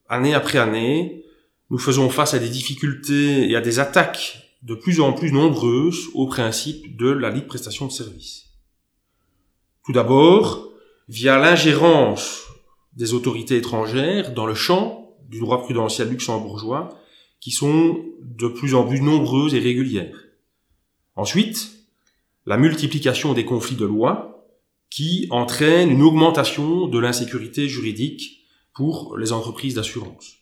année 0.09 0.35
après 0.35 0.59
année, 0.59 1.25
nous 1.71 1.79
faisons 1.79 2.11
face 2.11 2.35
à 2.35 2.39
des 2.39 2.51
difficultés 2.51 3.51
et 3.51 3.57
à 3.57 3.63
des 3.63 3.79
attaques 3.79 4.57
de 4.63 4.75
plus 4.75 5.01
en 5.01 5.15
plus 5.15 5.33
nombreuses 5.33 6.09
au 6.15 6.27
principe 6.27 6.97
de 6.97 7.09
la 7.09 7.31
libre 7.31 7.47
prestation 7.47 7.87
de 7.87 7.93
services. 7.93 8.47
Tout 9.85 9.93
d'abord, 9.93 10.71
via 11.09 11.39
l'ingérence 11.39 12.45
des 12.93 13.15
autorités 13.15 13.57
étrangères 13.57 14.35
dans 14.35 14.45
le 14.45 14.55
champ 14.55 15.17
du 15.29 15.41
droit 15.41 15.63
prudentiel 15.63 16.11
luxembourgeois 16.11 16.99
qui 17.41 17.51
sont 17.51 18.05
de 18.21 18.49
plus 18.49 18.75
en 18.75 18.85
plus 18.85 19.01
nombreuses 19.01 19.55
et 19.55 19.61
régulières. 19.61 20.27
Ensuite, 21.17 21.71
la 22.45 22.59
multiplication 22.59 23.33
des 23.33 23.45
conflits 23.45 23.77
de 23.77 23.87
loi 23.87 24.47
qui 24.91 25.27
entraîne 25.31 25.91
une 25.91 26.03
augmentation 26.03 26.87
de 26.87 26.99
l'insécurité 26.99 27.69
juridique 27.69 28.38
pour 28.79 29.19
les 29.19 29.33
entreprises 29.33 29.75
d'assurance. 29.75 30.37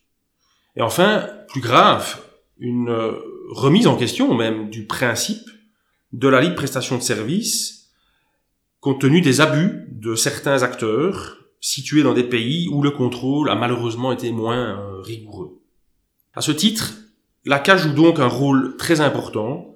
Et 0.76 0.82
enfin, 0.82 1.26
plus 1.48 1.62
grave, 1.62 2.20
une 2.58 2.94
remise 3.48 3.86
en 3.86 3.96
question 3.96 4.34
même 4.34 4.68
du 4.68 4.84
principe 4.86 5.48
de 6.12 6.28
la 6.28 6.42
libre 6.42 6.54
prestation 6.54 6.98
de 6.98 7.02
services 7.02 7.88
compte 8.80 9.00
tenu 9.00 9.22
des 9.22 9.40
abus 9.40 9.88
de 9.90 10.14
certains 10.14 10.62
acteurs 10.62 11.38
situés 11.60 12.02
dans 12.02 12.12
des 12.12 12.24
pays 12.24 12.68
où 12.70 12.82
le 12.82 12.90
contrôle 12.90 13.48
a 13.48 13.54
malheureusement 13.54 14.12
été 14.12 14.30
moins 14.32 14.78
euh, 14.78 15.00
rigoureux. 15.00 15.62
À 16.34 16.42
ce 16.42 16.52
titre, 16.52 16.92
l'ACA 17.46 17.78
joue 17.78 17.94
donc 17.94 18.18
un 18.18 18.28
rôle 18.28 18.76
très 18.76 19.00
important, 19.00 19.74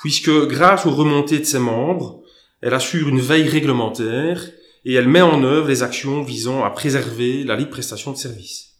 puisque 0.00 0.30
grâce 0.46 0.86
aux 0.86 0.94
remontées 0.94 1.40
de 1.40 1.44
ses 1.44 1.58
membres, 1.58 2.22
elle 2.60 2.74
assure 2.74 3.08
une 3.08 3.18
veille 3.18 3.48
réglementaire 3.48 4.40
et 4.84 4.94
elle 4.94 5.08
met 5.08 5.22
en 5.22 5.42
œuvre 5.42 5.68
les 5.68 5.82
actions 5.82 6.22
visant 6.22 6.64
à 6.64 6.70
préserver 6.70 7.44
la 7.44 7.56
libre 7.56 7.70
prestation 7.70 8.12
de 8.12 8.16
services. 8.16 8.76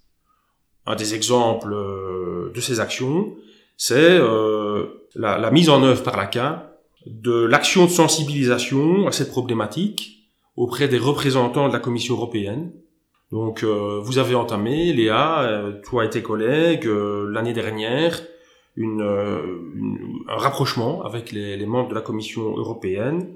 Un 0.86 0.96
des 0.96 1.14
exemples 1.14 1.72
euh, 1.72 2.50
de 2.54 2.60
ces 2.60 2.80
actions, 2.80 3.36
c'est 3.76 3.94
euh, 3.96 4.86
la, 5.14 5.38
la, 5.38 5.50
mise 5.50 5.68
en 5.68 5.82
œuvre 5.82 6.02
par 6.02 6.16
l'ACA 6.16 6.78
de 7.06 7.44
l'action 7.44 7.84
de 7.84 7.90
sensibilisation 7.90 9.06
à 9.06 9.12
cette 9.12 9.28
problématique 9.28 10.30
auprès 10.56 10.88
des 10.88 10.98
représentants 10.98 11.68
de 11.68 11.72
la 11.72 11.78
Commission 11.78 12.14
européenne. 12.14 12.72
Donc 13.30 13.62
euh, 13.62 14.00
vous 14.02 14.18
avez 14.18 14.34
entamé, 14.34 14.92
Léa, 14.92 15.62
toi 15.84 16.04
et 16.06 16.10
tes 16.10 16.22
collègues, 16.22 16.86
l'année 16.86 17.52
dernière, 17.52 18.22
un 18.78 20.36
rapprochement 20.36 21.02
avec 21.04 21.32
les, 21.32 21.66
membres 21.66 21.90
de 21.90 21.94
la 21.94 22.00
Commission 22.00 22.56
européenne. 22.56 23.34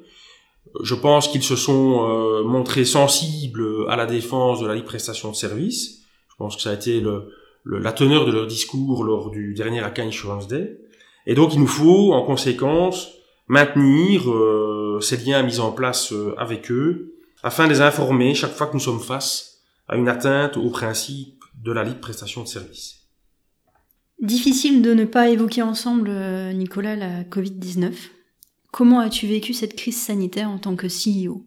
Je 0.83 0.95
pense 0.95 1.29
qu'ils 1.29 1.43
se 1.43 1.57
sont 1.57 2.43
montrés 2.45 2.85
sensibles 2.85 3.87
à 3.89 3.97
la 3.97 4.07
défense 4.07 4.61
de 4.61 4.67
la 4.67 4.75
libre 4.75 4.87
prestation 4.87 5.31
de 5.31 5.37
services. 5.37 6.03
Je 6.31 6.35
pense 6.37 6.57
que 6.57 6.63
ça 6.63 6.71
a 6.71 6.75
été 6.75 7.01
le, 7.01 7.29
le, 7.65 7.79
la 7.79 7.93
teneur 7.93 8.27
de 8.27 8.33
leur 8.33 8.47
discours 8.47 9.05
lors 9.05 9.31
du 9.31 9.55
dernier 9.55 9.81
ACA 9.81 10.03
Insurance 10.03 10.49
Day. 10.49 10.79
Et 11.27 11.35
donc 11.35 11.55
il 11.55 11.61
nous 11.61 11.67
faut, 11.67 12.13
en 12.13 12.23
conséquence, 12.23 13.09
maintenir 13.49 14.31
euh, 14.31 14.99
ces 15.01 15.19
liens 15.19 15.43
mis 15.43 15.61
en 15.61 15.73
place 15.73 16.13
euh, 16.13 16.35
avec 16.39 16.71
eux, 16.71 17.15
afin 17.43 17.67
de 17.67 17.73
les 17.73 17.81
informer 17.81 18.35
chaque 18.35 18.53
fois 18.53 18.67
que 18.67 18.75
nous 18.75 18.81
sommes 18.81 19.01
face 19.01 19.61
à 19.89 19.97
une 19.97 20.09
atteinte 20.09 20.57
au 20.57 20.71
principe 20.71 21.45
de 21.63 21.73
la 21.73 21.85
libre 21.85 22.01
prestation 22.01 22.43
de 22.43 22.49
services. 22.49 23.01
Difficile 24.21 24.83
de 24.83 24.95
ne 24.95 25.05
pas 25.05 25.29
évoquer 25.29 25.63
ensemble, 25.63 26.09
euh, 26.11 26.53
Nicolas, 26.53 26.97
la 26.97 27.25
Covid-19. 27.25 27.93
Comment 28.73 29.01
as-tu 29.01 29.27
vécu 29.27 29.53
cette 29.53 29.77
crise 29.77 30.01
sanitaire 30.01 30.49
en 30.49 30.59
tant 30.59 30.77
que 30.77 30.87
CEO 30.87 31.45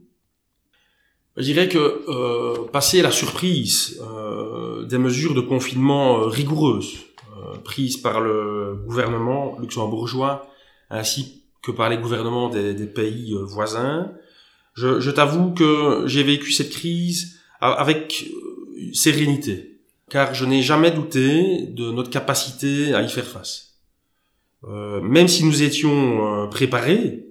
Je 1.36 1.44
dirais 1.44 1.68
que 1.68 2.04
euh, 2.08 2.68
passer 2.72 3.02
la 3.02 3.12
surprise 3.12 4.00
euh, 4.02 4.86
des 4.86 5.00
mesures 5.00 5.34
de 5.34 5.42
confinement 5.42 6.22
rigoureuses 6.28 6.94
euh, 7.36 7.58
prises 7.58 7.98
par 7.98 8.22
le 8.22 8.76
gouvernement 8.86 9.58
luxembourgeois 9.60 10.48
ainsi 10.92 11.44
que 11.64 11.72
par 11.72 11.90
les 11.90 11.98
gouvernements 11.98 12.50
des, 12.50 12.76
des 12.76 12.86
pays 12.86 13.34
euh, 13.34 13.44
voisins. 13.44 14.12
Je, 14.76 15.00
je 15.00 15.10
t'avoue 15.10 15.52
que 15.52 16.04
j'ai 16.06 16.22
vécu 16.22 16.52
cette 16.52 16.70
crise 16.70 17.40
avec 17.60 18.28
euh, 18.30 18.94
sérénité, 18.94 19.80
car 20.12 20.36
je 20.36 20.46
n'ai 20.46 20.62
jamais 20.62 20.92
douté 20.92 21.66
de 21.68 21.90
notre 21.90 22.12
capacité 22.12 22.94
à 22.94 23.02
y 23.02 23.10
faire 23.10 23.26
face. 23.26 23.75
Euh, 24.68 25.02
même 25.02 25.28
si 25.28 25.46
nous 25.46 25.64
étions 25.64 26.44
euh, 26.44 26.48
préparés 26.48 27.26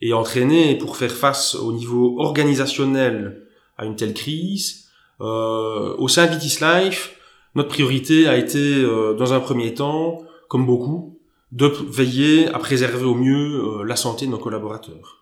et 0.00 0.12
entraînés 0.12 0.76
pour 0.76 0.96
faire 0.96 1.10
face 1.10 1.54
au 1.54 1.72
niveau 1.72 2.20
organisationnel 2.20 3.46
à 3.76 3.84
une 3.84 3.96
telle 3.96 4.14
crise, 4.14 4.88
euh, 5.20 5.96
au 5.98 6.08
sein 6.08 6.26
de 6.26 6.32
Vitis 6.32 6.60
Life, 6.60 7.16
notre 7.54 7.68
priorité 7.68 8.28
a 8.28 8.36
été, 8.36 8.58
euh, 8.58 9.14
dans 9.14 9.32
un 9.32 9.40
premier 9.40 9.74
temps, 9.74 10.22
comme 10.48 10.66
beaucoup, 10.66 11.18
de 11.50 11.66
veiller 11.66 12.48
à 12.48 12.58
préserver 12.58 13.04
au 13.04 13.14
mieux 13.14 13.82
la 13.82 13.96
santé 13.96 14.26
de 14.26 14.30
nos 14.30 14.38
collaborateurs. 14.38 15.18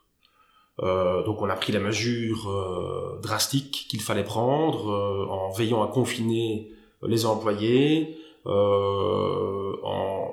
Euh, 0.83 1.25
donc 1.25 1.41
on 1.41 1.49
a 1.49 1.55
pris 1.55 1.73
les 1.73 1.79
mesures 1.79 2.51
euh, 2.51 3.19
drastiques 3.23 3.87
qu'il 3.89 4.03
fallait 4.03 4.25
prendre 4.25 4.91
euh, 4.91 5.27
en 5.27 5.51
veillant 5.51 5.83
à 5.83 5.89
confiner 5.89 6.71
les 7.03 7.25
employés, 7.25 8.19
en 8.45 10.31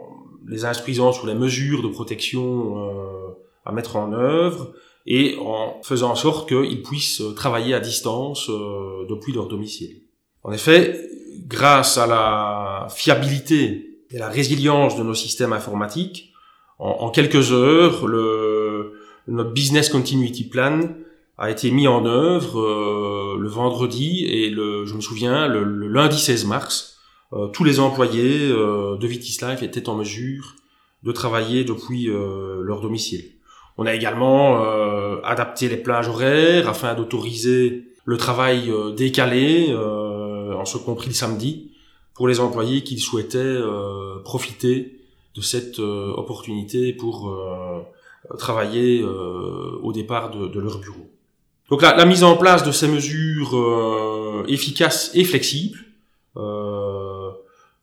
les 0.48 0.66
instruisant 0.66 1.12
sur 1.12 1.28
les 1.28 1.36
mesures 1.36 1.82
de 1.82 1.88
protection 1.88 2.76
à 3.66 3.72
mettre 3.72 3.96
en 3.96 4.14
œuvre 4.14 4.74
et 5.06 5.38
en 5.40 5.82
faisant 5.84 6.12
en 6.12 6.16
sorte 6.16 6.48
qu'ils 6.48 6.82
puissent 6.82 7.22
travailler 7.36 7.74
à 7.74 7.80
distance 7.80 8.50
depuis 8.50 9.34
leur 9.34 9.48
domicile. 9.48 10.02
En 10.44 10.52
effet, 10.52 11.10
grâce 11.48 11.98
à 11.98 12.08
la 12.08 12.88
fiabilité 12.90 14.00
et 14.12 14.18
la 14.18 14.30
résilience 14.30 14.98
de 14.98 15.04
nos 15.04 15.14
systèmes 15.14 15.54
informatiques, 15.54 16.34
en, 16.80 16.90
en 16.90 17.10
quelques 17.10 17.52
heures, 17.52 18.08
le, 18.08 18.94
notre 19.28 19.52
business 19.52 19.90
continuity 19.90 20.48
plan 20.48 20.82
a 21.38 21.50
été 21.50 21.72
mis 21.72 21.88
en 21.88 22.06
œuvre 22.06 22.60
euh, 22.60 23.38
le 23.40 23.50
vendredi 23.50 24.26
et 24.26 24.50
le, 24.50 24.86
je 24.86 24.94
me 24.94 25.02
souviens, 25.02 25.48
le, 25.48 25.64
le 25.64 25.88
lundi 25.88 26.20
16 26.20 26.46
mars, 26.46 26.90
euh, 26.90 26.93
tous 27.54 27.64
les 27.64 27.80
employés 27.80 28.50
euh, 28.50 28.98
de 28.98 29.08
Vitis 29.08 29.40
Life 29.42 29.64
étaient 29.64 29.90
en 29.90 29.96
mesure 29.96 30.56
de 31.04 31.12
travailler 31.12 31.64
depuis 31.64 32.10
euh, 32.10 32.62
leur 32.62 32.82
domicile. 32.82 33.26
On 33.78 33.86
a 33.86 33.94
également 33.94 34.64
euh, 34.64 35.20
adapté 35.24 35.68
les 35.68 35.78
plages 35.78 36.08
horaires 36.08 36.70
afin 36.70 36.94
d'autoriser 36.94 37.86
le 38.06 38.18
travail 38.18 38.72
décalé, 38.98 39.74
en 39.74 40.66
ce 40.66 40.78
compris 40.78 41.08
le 41.08 41.14
samedi, 41.14 41.72
pour 42.14 42.28
les 42.28 42.40
employés 42.40 42.84
qui 42.84 43.00
souhaitaient 43.00 43.38
euh, 43.38 44.20
profiter 44.24 45.00
de 45.36 45.42
cette 45.42 45.80
euh, 45.80 46.14
opportunité 46.16 46.94
pour 46.94 47.30
euh, 47.30 47.82
travailler 48.38 49.02
euh, 49.02 49.80
au 49.82 49.92
départ 49.92 50.30
de, 50.30 50.48
de, 50.48 50.60
leur 50.60 50.78
bureau. 50.78 51.10
Donc 51.70 51.82
la, 51.82 52.06
mise 52.06 52.24
en 52.24 52.38
place 52.38 52.64
de 52.64 52.72
ces 52.72 52.88
mesures 52.88 53.58
euh, 53.58 54.46
efficaces 54.48 55.12
et 55.16 55.24
flexibles, 55.24 55.80
euh, 56.38 57.03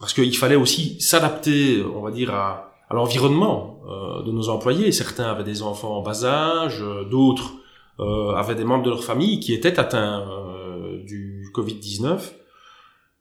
parce 0.01 0.13
qu'il 0.13 0.37
fallait 0.37 0.57
aussi 0.57 1.01
s'adapter, 1.01 1.85
on 1.85 2.01
va 2.01 2.11
dire, 2.11 2.35
à, 2.35 2.73
à 2.89 2.95
l'environnement 2.95 3.81
de 4.25 4.33
nos 4.33 4.49
employés. 4.49 4.91
Certains 4.91 5.25
avaient 5.25 5.45
des 5.45 5.63
enfants 5.63 5.99
en 5.99 6.03
bas 6.03 6.25
âge, 6.25 6.83
d'autres 7.11 7.53
avaient 8.35 8.55
des 8.55 8.65
membres 8.65 8.83
de 8.83 8.91
leur 8.91 9.05
famille 9.05 9.39
qui 9.39 9.53
étaient 9.53 9.79
atteints 9.79 10.27
du 11.05 11.51
Covid-19 11.55 12.19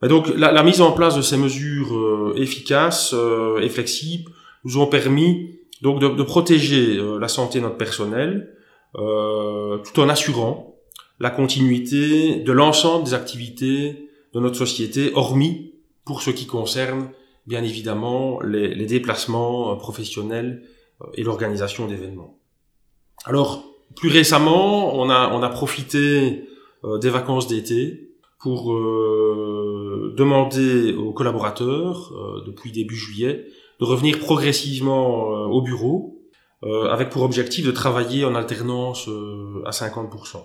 et 0.04 0.08
donc 0.08 0.30
la, 0.36 0.52
la, 0.52 0.64
mise 0.64 0.82
en 0.82 0.92
place 0.92 1.16
de 1.16 1.22
ces 1.22 1.38
mesures 1.38 1.94
euh, 1.94 2.34
efficaces 2.38 3.14
euh, 3.14 3.60
et 3.60 3.70
flexibles 3.70 4.32
nous 4.64 4.78
ont 4.78 4.88
permis 4.88 5.60
donc 5.82 6.00
de, 6.00 6.08
de 6.08 6.24
protéger 6.24 6.98
euh, 6.98 7.18
la 7.20 7.28
santé 7.28 7.60
de 7.60 7.66
notre 7.66 7.78
personnel 7.78 8.56
euh, 8.96 9.78
tout 9.80 10.00
en 10.00 10.08
assurant 10.08 10.76
la 11.20 11.30
continuité 11.30 12.38
de 12.38 12.52
l'ensemble 12.54 13.04
des 13.06 13.14
activités 13.14 14.10
de 14.34 14.40
notre 14.40 14.56
société, 14.56 15.12
hormis 15.16 15.74
pour 16.10 16.24
ce 16.24 16.32
qui 16.32 16.48
concerne 16.48 17.12
bien 17.46 17.64
évidemment 17.64 18.42
les, 18.42 18.88
déplacements 18.88 19.76
professionnels 19.76 20.64
et 21.14 21.22
l'organisation 21.22 21.86
d'événements. 21.86 22.40
Alors 23.26 23.64
plus 23.96 24.10
récemment, 24.10 24.96
on 24.96 25.12
a, 25.12 25.50
profité 25.50 26.48
des 26.84 27.10
vacances 27.12 27.46
d'été 27.46 28.10
pour 28.40 28.74
euh, 28.74 30.16
demander 30.18 30.94
aux 30.94 31.14
collaborateurs, 31.14 32.12
euh, 32.14 32.42
depuis 32.44 32.72
début 32.72 32.96
juillet, 32.96 33.46
de 33.80 33.86
revenir 33.86 34.18
progressivement 34.18 35.32
euh, 35.32 35.46
au 35.46 35.62
bureau, 35.62 36.24
euh, 36.64 36.90
avec 36.90 37.12
pour 37.12 37.22
objectif 37.22 37.64
de 37.64 37.72
travailler 37.72 38.26
en 38.26 38.34
alternance 38.34 39.08
euh, 39.10 39.62
à 39.68 39.70
50%. 39.70 40.44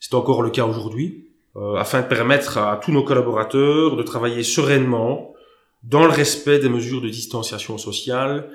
C'est 0.00 0.14
encore 0.14 0.42
le 0.42 0.50
cas 0.50 0.66
aujourd'hui, 0.66 1.29
afin 1.56 2.00
de 2.00 2.06
permettre 2.06 2.58
à 2.58 2.76
tous 2.76 2.92
nos 2.92 3.02
collaborateurs 3.02 3.96
de 3.96 4.02
travailler 4.02 4.42
sereinement, 4.42 5.34
dans 5.82 6.04
le 6.04 6.10
respect 6.10 6.58
des 6.58 6.68
mesures 6.68 7.00
de 7.00 7.08
distanciation 7.08 7.76
sociale, 7.76 8.50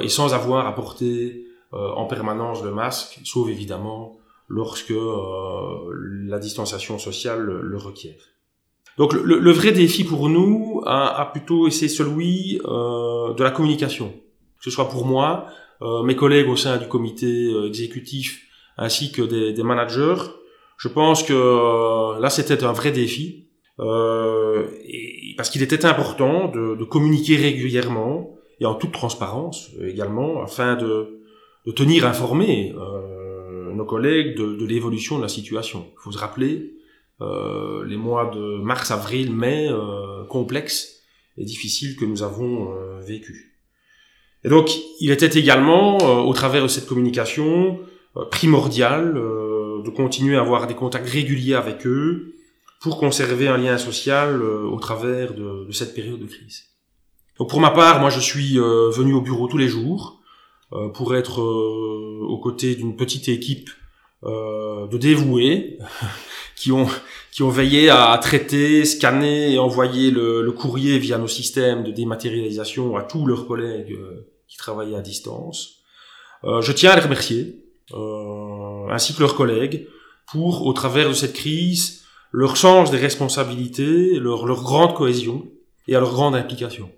et 0.00 0.08
sans 0.08 0.32
avoir 0.32 0.66
à 0.66 0.74
porter 0.74 1.46
en 1.72 2.06
permanence 2.06 2.62
le 2.62 2.70
masque, 2.70 3.20
sauf 3.24 3.48
évidemment 3.48 4.16
lorsque 4.48 4.90
euh, 4.90 5.90
la 6.26 6.38
distanciation 6.38 6.98
sociale 6.98 7.40
le, 7.42 7.76
requiert. 7.76 8.20
Donc 8.98 9.12
le, 9.12 9.38
le, 9.38 9.50
vrai 9.50 9.72
défi 9.72 10.04
pour 10.04 10.28
nous 10.28 10.82
a, 10.86 11.20
a 11.20 11.26
plutôt 11.26 11.66
été 11.66 11.88
celui 11.88 12.60
euh, 12.64 13.34
de 13.34 13.42
la 13.42 13.50
communication, 13.50 14.10
que 14.10 14.64
ce 14.64 14.70
soit 14.70 14.88
pour 14.88 15.06
moi, 15.06 15.46
euh, 15.82 16.02
mes 16.02 16.14
collègues 16.14 16.48
au 16.48 16.56
sein 16.56 16.76
du 16.76 16.86
comité 16.86 17.46
euh, 17.46 17.66
exécutif, 17.66 18.46
ainsi 18.76 19.12
que 19.12 19.22
des, 19.22 19.52
des, 19.52 19.62
managers. 19.62 20.22
Je 20.76 20.88
pense 20.88 21.22
que 21.22 21.32
euh, 21.32 22.20
là 22.20 22.30
c'était 22.30 22.64
un 22.64 22.72
vrai 22.72 22.92
défi. 22.92 23.48
et 23.78 25.34
parce 25.36 25.50
qu'il 25.50 25.62
était 25.62 25.84
important 25.84 26.48
de, 26.48 26.84
communiquer 26.84 27.36
régulièrement 27.36 28.34
et 28.60 28.66
en 28.66 28.74
toute 28.74 28.92
transparence 28.92 29.70
également, 29.80 30.42
afin 30.42 30.76
de, 30.76 31.20
tenir 31.74 32.06
informés 32.06 32.74
euh, 32.78 33.72
nos 33.72 33.84
collègues 33.84 34.36
de, 34.36 34.64
l'évolution 34.64 35.16
de 35.18 35.22
la 35.22 35.28
situation. 35.28 35.86
Il 35.92 36.02
faut 36.02 36.12
se 36.12 36.18
rappeler 36.18 36.74
euh, 37.20 37.84
les 37.86 37.96
mois 37.96 38.30
de 38.34 38.58
mars, 38.58 38.90
avril, 38.90 39.34
mai 39.34 39.68
euh, 39.70 40.24
complexes 40.24 41.02
et 41.36 41.44
difficiles 41.44 41.96
que 41.96 42.04
nous 42.04 42.22
avons 42.22 42.72
euh, 42.74 43.00
vécus. 43.00 43.54
Et 44.44 44.48
donc, 44.48 44.70
il 45.00 45.10
était 45.10 45.38
également, 45.38 45.98
euh, 46.02 46.22
au 46.22 46.32
travers 46.34 46.62
de 46.62 46.68
cette 46.68 46.86
communication, 46.86 47.80
euh, 48.16 48.24
primordial 48.26 49.14
de 49.84 49.90
continuer 49.90 50.36
à 50.36 50.40
avoir 50.40 50.66
des 50.66 50.74
contacts 50.74 51.08
réguliers 51.08 51.54
avec 51.54 51.86
eux 51.86 52.34
pour 52.80 52.98
conserver 52.98 53.48
un 53.48 53.56
lien 53.56 53.78
social 53.78 54.42
au 54.42 54.78
travers 54.78 55.32
de, 55.34 55.70
cette 55.72 55.94
période 55.94 56.20
de 56.20 56.26
crise. 56.26 56.64
Donc, 57.38 57.48
pour 57.48 57.60
ma 57.60 57.70
part, 57.70 58.00
moi, 58.00 58.10
je 58.10 58.20
suis 58.20 58.58
venu 58.58 59.14
au 59.14 59.22
bureau 59.22 59.48
tous 59.48 59.56
les 59.56 59.68
jours 59.68 60.20
pour 60.92 61.16
être 61.16 61.40
aux 61.40 62.38
côtés 62.38 62.74
d'une 62.74 62.94
petite 62.94 63.28
équipe 63.28 63.70
de 64.22 64.98
dévoués 64.98 65.78
qui 66.56 66.72
ont 66.72 66.86
qui 67.32 67.42
ont 67.42 67.48
veillé 67.48 67.88
à 67.90 68.16
traiter, 68.20 68.84
scanner 68.84 69.54
et 69.54 69.58
envoyer 69.58 70.10
le, 70.10 70.52
courrier 70.52 70.98
via 70.98 71.18
nos 71.18 71.26
systèmes 71.26 71.82
de 71.84 71.90
dématérialisation 71.90 72.96
à 72.96 73.02
tous 73.02 73.26
leurs 73.26 73.46
collègues 73.46 73.96
qui 74.46 74.56
travaillaient 74.56 74.96
à 74.96 75.00
distance. 75.00 75.80
Euh, 76.44 76.60
je 76.60 76.72
tiens 76.72 76.90
à 76.90 76.96
les 76.96 77.02
remercier, 77.02 77.40
euh, 77.40 77.63
ainsi 77.92 79.14
que 79.14 79.20
leurs 79.20 79.34
collègues, 79.36 79.88
pour, 80.30 80.66
au 80.66 80.72
travers 80.72 81.08
de 81.08 81.14
cette 81.14 81.34
crise, 81.34 82.04
leur 82.32 82.56
sens 82.56 82.90
des 82.90 82.98
responsabilités, 82.98 84.18
leur, 84.18 84.46
leur 84.46 84.62
grande 84.62 84.94
cohésion 84.94 85.46
et 85.86 85.94
à 85.94 86.00
leur 86.00 86.10
grande 86.10 86.34
implication. 86.34 86.90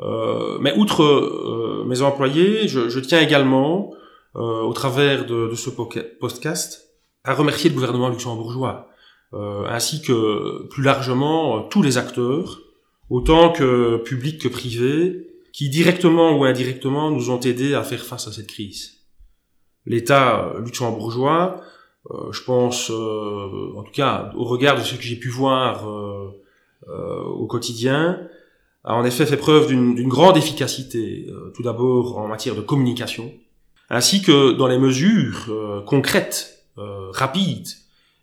Euh, 0.00 0.58
mais 0.60 0.74
outre 0.76 1.02
euh, 1.02 1.84
mes 1.86 2.02
employés, 2.02 2.68
je, 2.68 2.88
je 2.88 3.00
tiens 3.00 3.20
également, 3.20 3.92
euh, 4.36 4.62
au 4.62 4.72
travers 4.72 5.26
de, 5.26 5.48
de, 5.48 5.54
ce 5.54 5.70
podcast, 5.70 6.90
à 7.24 7.34
remercier 7.34 7.70
le 7.70 7.74
gouvernement 7.74 8.08
luxembourgeois, 8.08 8.88
euh, 9.34 9.64
ainsi 9.68 10.02
que 10.02 10.66
plus 10.68 10.82
largement 10.82 11.62
tous 11.64 11.82
les 11.82 11.98
acteurs, 11.98 12.60
autant 13.10 13.50
que 13.50 13.98
publics 13.98 14.40
que 14.40 14.48
privés, 14.48 15.26
qui 15.52 15.68
directement 15.68 16.36
ou 16.36 16.44
indirectement 16.44 17.10
nous 17.10 17.30
ont 17.30 17.40
aidés 17.40 17.74
à 17.74 17.82
faire 17.82 18.04
face 18.04 18.28
à 18.28 18.32
cette 18.32 18.46
crise. 18.46 18.95
L'État 19.86 20.52
luxembourgeois, 20.64 21.60
euh, 22.10 22.32
je 22.32 22.42
pense, 22.42 22.90
euh, 22.90 23.72
en 23.76 23.82
tout 23.82 23.92
cas 23.92 24.32
au 24.36 24.44
regard 24.44 24.76
de 24.76 24.82
ce 24.82 24.94
que 24.94 25.02
j'ai 25.02 25.16
pu 25.16 25.28
voir 25.28 25.88
euh, 25.88 26.30
euh 26.88 27.22
au 27.22 27.46
quotidien, 27.46 28.20
a 28.84 28.94
en 28.94 29.04
effet 29.04 29.26
fait 29.26 29.36
preuve 29.36 29.68
d'une 29.68 30.08
grande 30.08 30.36
efficacité, 30.36 31.26
euh, 31.28 31.52
tout 31.54 31.62
d'abord 31.62 32.18
en 32.18 32.28
matière 32.28 32.54
de 32.54 32.60
communication, 32.60 33.32
ainsi 33.90 34.22
que 34.22 34.52
dans 34.52 34.66
les 34.66 34.78
mesures 34.78 35.46
euh, 35.48 35.80
concrètes, 35.82 36.52
rapides, 37.12 37.68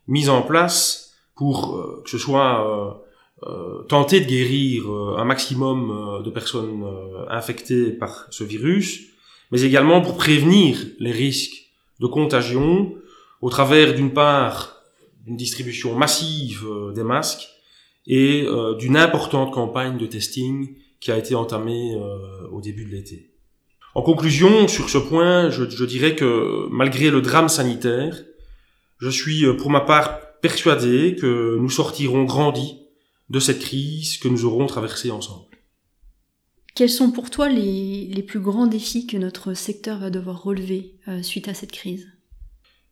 mises 0.08 0.30
en 0.30 0.44
place 0.44 1.16
pour 1.36 2.02
que 2.04 2.10
ce 2.10 2.20
soit 2.20 3.04
euh, 3.48 3.82
tenter 3.90 4.22
de 4.22 4.26
guérir 4.26 4.90
euh, 4.90 5.18
un 5.18 5.26
maximum 5.26 5.92
euh, 5.92 6.22
de 6.22 6.30
personnes 6.30 6.86
infectées 7.30 7.92
par 7.92 8.28
ce 8.30 8.44
virus, 8.44 9.08
mais 9.54 9.62
également 9.62 10.02
pour 10.02 10.18
prévenir 10.18 10.80
les 10.98 11.12
risques 11.12 11.70
de 12.00 12.08
contagion 12.08 12.96
au 13.40 13.52
travers 13.52 13.94
d'une 13.94 14.12
part 14.12 14.82
d'une 15.28 15.38
distribution 15.38 15.96
massive 15.96 16.66
des 16.96 17.04
masques 17.04 17.48
et 18.08 18.48
d'une 18.80 18.98
importante 18.98 19.54
campagne 19.54 20.00
de 20.00 20.08
testing 20.08 20.76
qui 21.00 21.12
a 21.12 21.20
été 21.20 21.36
entamée 21.36 21.96
au 22.52 22.62
début 22.62 22.84
de 22.84 22.90
l'été. 22.90 23.30
En 23.94 24.02
conclusion, 24.02 24.68
sur 24.68 24.90
ce 24.90 24.98
point, 24.98 25.52
je, 25.52 25.70
je, 25.70 25.86
dirais 25.86 26.16
que 26.16 26.68
malgré 26.72 27.12
le 27.12 27.22
drame 27.22 27.48
sanitaire, 27.48 28.24
je 28.98 29.10
suis 29.10 29.46
pour 29.60 29.70
ma 29.70 29.82
part 29.82 30.20
persuadé 30.42 31.16
que 31.16 31.58
nous 31.60 31.70
sortirons 31.70 32.24
grandis 32.24 32.80
de 33.30 33.40
cette 33.40 33.60
crise 33.60 34.18
que 34.18 34.28
nous 34.28 34.46
aurons 34.46 34.66
traversée 34.66 35.12
ensemble. 35.12 35.53
Quels 36.76 36.90
sont 36.90 37.12
pour 37.12 37.30
toi 37.30 37.50
les, 37.50 38.24
plus 38.28 38.40
grands 38.40 38.66
défis 38.66 39.06
que 39.06 39.18
notre 39.18 39.54
secteur 39.54 40.00
va 40.00 40.10
devoir 40.10 40.42
relever 40.42 40.96
euh, 41.08 41.22
suite 41.22 41.48
à 41.48 41.54
cette 41.54 41.72
crise? 41.72 42.08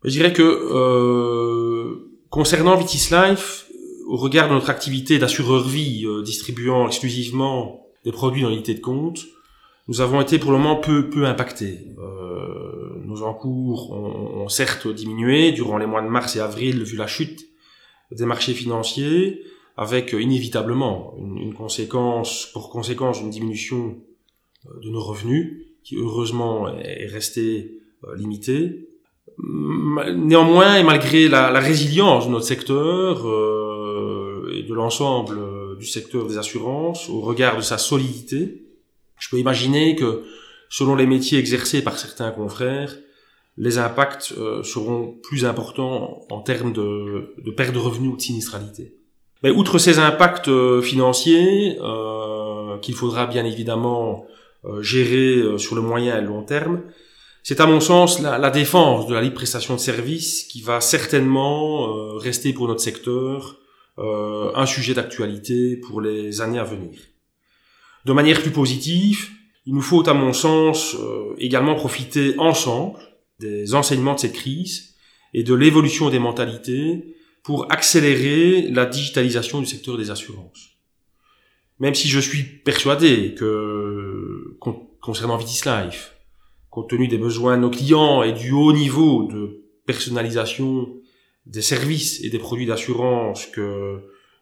Je 0.04 0.10
dirais 0.12 0.34
que 0.34 0.44
euh, 0.44 2.22
concernant 2.30 2.76
Vitis 2.76 3.10
Life, 3.12 3.68
au 4.08 4.18
regard 4.18 4.50
de 4.50 4.54
notre 4.54 4.70
activité 4.70 5.18
d'assureur 5.18 5.68
vie 5.68 6.06
euh, 6.06 6.22
distribuant 6.22 6.88
exclusivement 6.88 7.88
des 8.04 8.12
produits 8.12 8.44
dans 8.44 8.50
l'unité 8.50 8.74
de 8.74 8.80
compte, 8.80 9.20
nous 9.88 10.02
avons 10.02 10.22
été 10.22 10.38
pour 10.38 10.52
le 10.52 10.58
moment 10.58 10.76
peu, 10.76 11.10
peu 11.10 11.26
impactés. 11.26 11.88
Euh, 12.00 13.02
nos 13.04 13.24
encours 13.24 13.92
ont, 13.92 14.44
ont, 14.44 14.50
certes 14.50 14.88
diminué 14.88 15.52
durant 15.52 15.78
les 15.78 15.86
mois 15.86 16.02
de 16.02 16.08
mars 16.08 16.36
et 16.36 16.40
avril 16.40 16.84
vu 16.84 16.98
la 16.98 17.08
chute 17.08 17.48
des 18.12 18.26
marchés 18.26 18.54
financiers, 18.54 19.42
avec 19.78 20.14
euh, 20.14 20.22
inévitablement 20.22 21.16
une, 21.18 21.54
conséquence, 21.54 22.50
pour 22.54 22.70
conséquence 22.70 23.22
une 23.22 23.30
diminution 23.30 23.98
euh, 24.66 24.80
de 24.84 24.90
nos 24.90 25.02
revenus, 25.02 25.68
qui 25.84 25.96
heureusement 25.96 26.68
est 26.78 27.08
restée 27.08 27.80
euh, 28.04 28.16
limitée. 28.16 28.88
Néanmoins, 29.40 30.78
et 30.78 30.84
malgré 30.84 31.28
la, 31.28 31.60
résilience 31.60 32.28
de 32.28 32.32
notre 32.32 32.46
secteur 32.46 33.28
euh, 33.28 34.54
et 34.54 34.64
de 34.64 34.74
l'ensemble 34.74 35.40
du 35.80 35.86
secteur 35.88 36.28
des 36.28 36.38
assurances, 36.38 37.10
au 37.10 37.22
regard 37.22 37.58
de 37.58 37.62
sa 37.62 37.78
solidité, 37.78 38.66
je 39.18 39.30
peux 39.30 39.38
imaginer 39.38 39.96
que 39.96 40.24
selon 40.70 40.96
les 40.96 41.08
métiers 41.08 41.40
exercés 41.40 41.84
par 41.84 41.98
certains 41.98 42.30
confrères, 42.32 42.96
les 43.58 43.78
impacts 43.80 44.34
seront 44.64 45.18
plus 45.24 45.46
importants 45.46 46.26
en 46.30 46.42
termes 46.42 46.74
de 46.74 47.52
perte 47.56 47.74
de 47.74 47.80
revenus 47.80 48.14
ou 48.14 48.18
de 48.18 48.22
sinistralité. 48.22 49.01
Mais 49.44 49.50
outre 49.50 49.80
ces 49.80 50.00
impacts 50.00 50.48
euh, 50.48 50.82
financiers, 50.82 51.78
euh, 51.82 52.78
qu'il 52.80 52.94
faudra 52.94 53.26
bien 53.26 53.46
évidemment 53.46 54.26
euh, 54.66 54.82
gérer 54.82 55.58
sur 55.58 55.76
le 55.76 55.82
moyen 55.82 56.18
et 56.18 56.22
le 56.22 56.28
long 56.28 56.44
terme, 56.44 56.82
c'est 57.44 57.60
à 57.60 57.66
mon 57.66 57.80
sens 57.80 58.22
la, 58.22 58.52
défense 58.52 59.08
de 59.08 59.16
la 59.16 59.22
libre 59.22 59.36
prestation 59.36 59.74
de 59.74 59.80
services 59.80 60.44
qui 60.44 60.62
va 60.62 60.80
certainement 60.80 62.16
rester 62.18 62.54
pour 62.54 62.68
notre 62.68 62.82
secteur 62.82 63.58
un 63.98 64.66
sujet 64.68 64.94
d'actualité 64.94 65.76
pour 65.76 66.02
les 66.02 66.42
années 66.42 66.60
à 66.60 66.64
venir. 66.64 67.00
De 68.06 68.14
manière 68.14 68.42
plus 68.42 68.52
positive, 68.52 69.30
il 69.66 69.74
nous 69.74 69.82
faut 69.82 70.08
à 70.08 70.14
mon 70.14 70.34
sens 70.34 70.96
également 71.40 71.74
profiter 71.74 72.36
ensemble 72.38 73.00
des 73.40 73.74
enseignements 73.74 74.14
de 74.14 74.20
cette 74.20 74.34
crise 74.34 74.94
et 75.34 75.42
de 75.42 75.56
l'évolution 75.56 76.12
des 76.12 76.20
mentalités 76.20 77.16
pour 77.44 77.72
accélérer 77.72 78.70
la 78.70 78.86
digitalisation 78.86 79.60
du 79.60 79.66
secteur 79.66 79.98
des 79.98 80.12
assurances. 80.12 80.78
Même 81.80 81.96
si 81.96 82.08
je 82.08 82.20
suis 82.20 82.44
persuadé 82.44 83.34
que, 83.34 84.58
concernant 85.02 85.38
Vitis 85.38 85.62
Life, 85.66 86.16
compte 86.70 86.90
tenu 86.90 87.08
des 87.08 87.18
besoins 87.18 87.58
de 87.58 87.62
nos 87.62 87.72
clients 87.72 88.22
et 88.22 88.34
du 88.34 88.52
haut 88.52 88.74
niveau 88.74 89.24
de 89.24 89.64
personnalisation 89.86 90.88
des 91.48 91.64
services 91.64 92.24
et 92.24 92.30
des 92.30 92.38
produits 92.38 92.68
d'assurance 92.68 93.48
que 93.48 94.00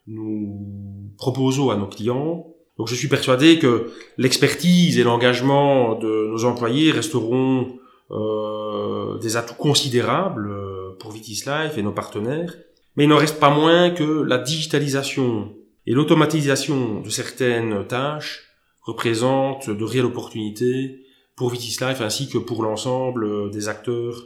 nous 0.07 1.13
proposons 1.17 1.69
à 1.69 1.77
nos 1.77 1.87
clients, 1.87 2.53
donc 2.79 2.87
je 2.87 2.95
suis 2.95 3.09
persuadé 3.09 3.59
que 3.59 3.91
l'expertise 4.17 4.97
et 4.97 5.03
l'engagement 5.03 5.95
de 5.95 6.27
nos 6.31 6.45
employés 6.45 6.91
resteront 6.91 7.77
euh, 8.09 9.17
des 9.19 9.35
atouts 9.35 9.53
considérables 9.55 10.49
pour 10.97 11.11
Vitis 11.11 11.43
Life 11.45 11.77
et 11.77 11.83
nos 11.83 11.91
partenaires, 11.91 12.55
mais 12.99 13.05
il 13.05 13.07
n'en 13.07 13.15
reste 13.15 13.39
pas 13.39 13.49
moins 13.49 13.91
que 13.91 14.23
la 14.23 14.37
digitalisation 14.37 15.55
et 15.87 15.93
l'automatisation 15.93 16.99
de 16.99 17.09
certaines 17.09 17.87
tâches 17.87 18.43
représentent 18.81 19.69
de 19.69 19.83
réelles 19.85 20.03
opportunités 20.03 21.05
pour 21.37 21.49
Vitis 21.49 21.77
Life 21.79 22.01
ainsi 22.01 22.27
que 22.27 22.37
pour 22.37 22.61
l'ensemble 22.61 23.51
des 23.51 23.69
acteurs 23.69 24.21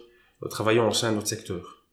travaillant 0.50 0.90
au 0.90 0.92
sein 0.92 1.12
de 1.12 1.18
notre 1.18 1.28
secteur. 1.28 1.84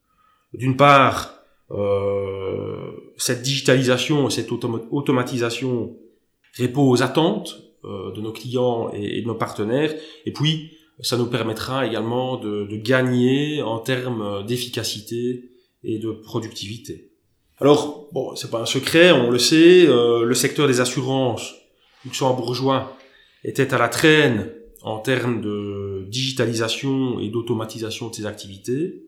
D'une 0.54 0.78
part, 0.78 1.34
euh, 1.70 2.92
cette 3.18 3.42
digitalisation 3.42 4.28
et 4.28 4.30
cette 4.30 4.50
automatisation 4.50 5.98
répond 6.54 6.88
aux 6.88 7.02
attentes 7.02 7.60
euh, 7.84 8.10
de 8.12 8.22
nos 8.22 8.32
clients 8.32 8.90
et, 8.94 9.20
de 9.20 9.26
nos 9.26 9.34
partenaires, 9.34 9.94
et 10.24 10.32
puis 10.32 10.78
ça 11.00 11.18
nous 11.18 11.26
permettra 11.26 11.86
également 11.86 12.38
de 12.38 12.74
gagner 12.76 13.60
en 13.60 13.80
termes 13.80 14.46
d'efficacité 14.46 15.49
et 15.84 15.98
de 15.98 16.10
productivité. 16.10 17.12
Alors, 17.58 18.08
bon, 18.12 18.34
c'est 18.36 18.50
pas 18.50 18.62
un 18.62 18.66
secret, 18.66 19.12
on 19.12 19.30
le 19.30 19.38
sait, 19.38 19.86
euh, 19.86 20.24
le 20.24 20.34
secteur 20.34 20.66
des 20.66 20.80
assurances 20.80 21.54
luxembourgeois 22.04 22.96
était 23.44 23.74
à 23.74 23.78
la 23.78 23.88
traîne 23.88 24.50
en 24.82 24.98
termes 24.98 25.40
de 25.40 26.06
digitalisation 26.08 27.20
et 27.20 27.28
d'automatisation 27.28 28.08
de 28.08 28.14
ses 28.14 28.26
activités. 28.26 29.04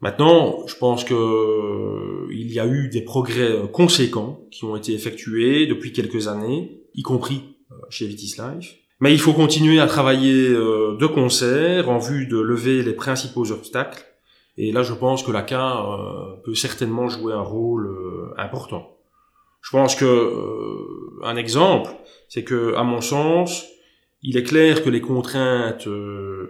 Maintenant, 0.00 0.66
je 0.66 0.76
pense 0.76 1.04
que 1.04 1.14
euh, 1.14 2.32
il 2.32 2.50
y 2.52 2.58
a 2.58 2.66
eu 2.66 2.88
des 2.88 3.02
progrès 3.02 3.50
euh, 3.50 3.66
conséquents 3.66 4.40
qui 4.50 4.64
ont 4.64 4.74
été 4.74 4.94
effectués 4.94 5.66
depuis 5.66 5.92
quelques 5.92 6.26
années, 6.26 6.80
y 6.94 7.02
compris 7.02 7.42
euh, 7.70 7.74
chez 7.90 8.06
Vitis 8.06 8.36
Life. 8.38 8.76
Mais 9.00 9.12
il 9.12 9.20
faut 9.20 9.34
continuer 9.34 9.78
à 9.80 9.86
travailler 9.86 10.50
de 10.50 11.06
concert 11.06 11.88
en 11.88 11.98
vue 11.98 12.26
de 12.26 12.38
lever 12.38 12.82
les 12.82 12.92
principaux 12.92 13.50
obstacles. 13.50 14.04
Et 14.62 14.72
là, 14.72 14.82
je 14.82 14.92
pense 14.92 15.22
que 15.22 15.32
l'ACA 15.32 15.86
peut 16.44 16.54
certainement 16.54 17.08
jouer 17.08 17.32
un 17.32 17.40
rôle 17.40 17.88
important. 18.36 18.98
Je 19.62 19.70
pense 19.70 19.94
que 19.94 20.04
un 21.22 21.36
exemple, 21.36 21.90
c'est 22.28 22.44
que, 22.44 22.74
à 22.74 22.82
mon 22.82 23.00
sens, 23.00 23.64
il 24.22 24.36
est 24.36 24.42
clair 24.42 24.82
que 24.82 24.90
les 24.90 25.00
contraintes 25.00 25.88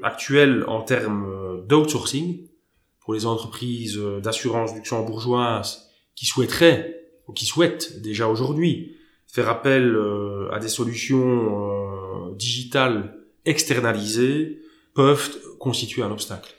actuelles 0.02 0.64
en 0.66 0.82
termes 0.82 1.64
d'outsourcing 1.68 2.50
pour 3.00 3.14
les 3.14 3.26
entreprises 3.26 3.98
euh, 3.98 4.20
d'assurance 4.20 4.74
luxembourgeoises 4.74 5.90
qui 6.14 6.26
souhaiteraient, 6.26 6.96
ou 7.26 7.32
qui 7.32 7.46
souhaitent 7.46 8.00
déjà 8.02 8.28
aujourd'hui, 8.28 8.96
faire 9.26 9.48
appel 9.48 9.96
euh, 9.96 10.48
à 10.52 10.58
des 10.58 10.68
solutions 10.68 12.28
euh, 12.28 12.34
digitales 12.36 13.16
externalisées, 13.44 14.60
peuvent 14.94 15.38
constituer 15.58 16.02
un 16.02 16.10
obstacle. 16.10 16.54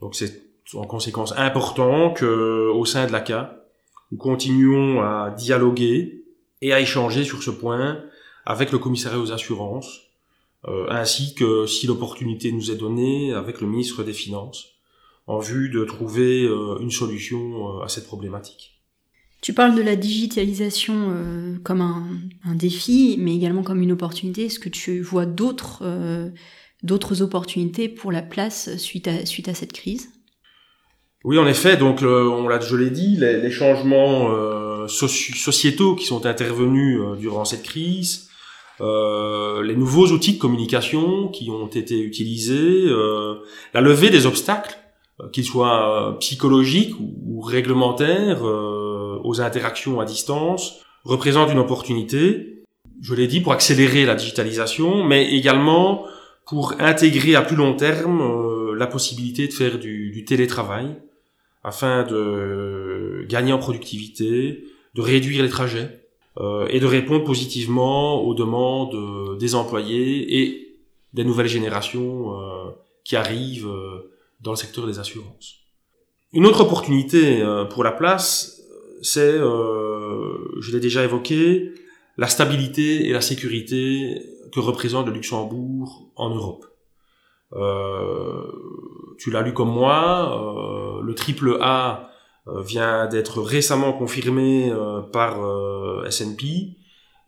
Donc 0.00 0.14
c'est 0.14 0.47
en 0.74 0.84
conséquence 0.84 1.32
important 1.36 2.12
que, 2.12 2.70
au 2.70 2.84
sein 2.84 3.06
de 3.06 3.12
l'ACA, 3.12 3.64
nous 4.10 4.18
continuons 4.18 5.00
à 5.00 5.34
dialoguer 5.36 6.24
et 6.60 6.72
à 6.72 6.80
échanger 6.80 7.24
sur 7.24 7.42
ce 7.42 7.50
point 7.50 8.02
avec 8.46 8.72
le 8.72 8.78
commissariat 8.78 9.18
aux 9.18 9.32
assurances, 9.32 10.00
ainsi 10.88 11.34
que, 11.34 11.66
si 11.66 11.86
l'opportunité 11.86 12.52
nous 12.52 12.70
est 12.70 12.76
donnée, 12.76 13.32
avec 13.32 13.60
le 13.60 13.66
ministre 13.66 14.02
des 14.02 14.12
Finances, 14.12 14.78
en 15.28 15.38
vue 15.38 15.68
de 15.68 15.84
trouver 15.84 16.44
euh, 16.44 16.78
une 16.80 16.90
solution 16.90 17.78
euh, 17.78 17.84
à 17.84 17.88
cette 17.88 18.06
problématique. 18.06 18.80
Tu 19.42 19.52
parles 19.52 19.76
de 19.76 19.82
la 19.82 19.94
digitalisation 19.94 21.10
euh, 21.10 21.58
comme 21.62 21.82
un, 21.82 22.54
défi, 22.54 23.16
mais 23.20 23.36
également 23.36 23.62
comme 23.62 23.82
une 23.82 23.92
opportunité. 23.92 24.46
Est-ce 24.46 24.58
que 24.58 24.70
tu 24.70 25.00
vois 25.00 25.26
d'autres 25.26 25.84
d'autres 26.82 27.22
opportunités 27.22 27.88
pour 27.88 28.10
la 28.10 28.22
place 28.22 28.76
suite 28.78 29.06
à 29.06 29.26
suite 29.26 29.48
à 29.48 29.54
cette 29.54 29.72
crise? 29.72 30.10
Oui, 31.24 31.38
en 31.38 31.46
effet. 31.46 31.76
Donc, 31.76 32.02
on 32.02 32.48
l'a, 32.48 32.60
je 32.60 32.76
l'ai 32.76 32.90
dit, 32.90 33.16
les, 33.16 33.50
changements 33.50 34.86
sociétaux 34.86 35.94
qui 35.94 36.06
sont 36.06 36.26
intervenus 36.26 37.00
durant 37.18 37.44
cette 37.44 37.64
crise, 37.64 38.28
les 38.80 39.74
nouveaux 39.76 40.06
outils 40.08 40.34
de 40.34 40.38
communication 40.38 41.28
qui 41.28 41.50
ont 41.50 41.66
été 41.66 41.98
utilisés, 41.98 42.86
la 43.74 43.80
levée 43.80 44.10
des 44.10 44.26
obstacles 44.26 44.78
euh, 45.20 45.28
qu'ils 45.30 45.44
soient 45.44 46.10
euh, 46.10 46.12
psychologiques 46.18 46.94
ou, 47.00 47.40
réglementaires, 47.40 48.46
euh, 48.46 49.18
aux 49.24 49.40
interactions 49.40 50.00
à 50.00 50.04
distance, 50.04 50.80
représente 51.04 51.50
une 51.50 51.58
opportunité, 51.58 52.62
je 53.02 53.14
l'ai 53.14 53.26
dit, 53.26 53.40
pour 53.40 53.52
accélérer 53.52 54.04
la 54.04 54.14
digitalisation, 54.14 55.04
mais 55.04 55.32
également 55.32 56.04
pour 56.46 56.74
intégrer 56.78 57.34
à 57.34 57.42
plus 57.42 57.56
long 57.56 57.74
terme 57.74 58.74
la 58.74 58.86
possibilité 58.86 59.48
de 59.48 59.52
faire 59.52 59.78
du, 59.78 60.24
télétravail 60.26 60.96
afin 61.62 62.04
de 62.04 63.26
gagner 63.28 63.52
en 63.52 63.58
productivité, 63.58 64.64
de 64.94 65.00
réduire 65.00 65.42
les 65.42 65.48
trajets 65.48 66.00
euh, 66.38 66.66
et 66.68 66.80
de 66.80 66.86
répondre 66.86 67.24
positivement 67.24 68.22
aux 68.22 68.34
demandes 68.34 69.38
des 69.38 69.54
employés 69.54 70.40
et 70.40 70.78
des 71.12 71.24
nouvelles 71.24 71.48
générations 71.48 72.38
euh, 72.40 72.70
qui 73.04 73.16
arrivent 73.16 73.70
dans 74.40 74.52
le 74.52 74.56
secteur 74.56 74.86
des 74.86 74.98
assurances. 74.98 75.58
Une 76.32 76.44
autre 76.44 76.60
opportunité 76.60 77.40
euh, 77.40 77.64
pour 77.64 77.84
la 77.84 77.92
place, 77.92 78.60
c'est, 79.00 79.20
euh, 79.20 80.60
je 80.60 80.72
l'ai 80.72 80.80
déjà 80.80 81.02
évoqué, 81.02 81.72
la 82.18 82.26
stabilité 82.26 83.08
et 83.08 83.12
la 83.12 83.22
sécurité 83.22 84.20
que 84.52 84.60
représente 84.60 85.06
le 85.06 85.12
Luxembourg 85.12 86.10
en 86.16 86.34
Europe. 86.34 86.66
Euh, 87.54 88.42
tu 89.18 89.30
l'as 89.30 89.42
lu 89.42 89.52
comme 89.52 89.70
moi, 89.70 91.00
le 91.02 91.14
triple 91.14 91.58
A 91.60 92.10
vient 92.46 93.06
d'être 93.06 93.42
récemment 93.42 93.92
confirmé 93.92 94.72
par 95.12 95.38
S&P, 96.06 96.76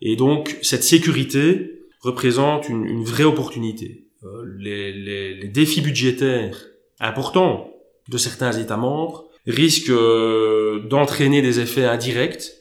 et 0.01 0.15
donc 0.15 0.57
cette 0.61 0.83
sécurité 0.83 1.87
représente 1.99 2.69
une, 2.69 3.03
vraie 3.03 3.23
opportunité. 3.23 4.07
Les, 4.57 4.93
les, 4.93 5.33
les, 5.33 5.47
défis 5.47 5.81
budgétaires 5.81 6.55
important 6.99 7.71
de 8.07 8.17
certains 8.17 8.51
États 8.51 8.77
membres 8.77 9.27
risque 9.47 9.89
euh, 9.89 10.87
d'entraîner 10.87 11.41
des 11.41 11.59
effets 11.59 11.85
indirects 11.85 12.51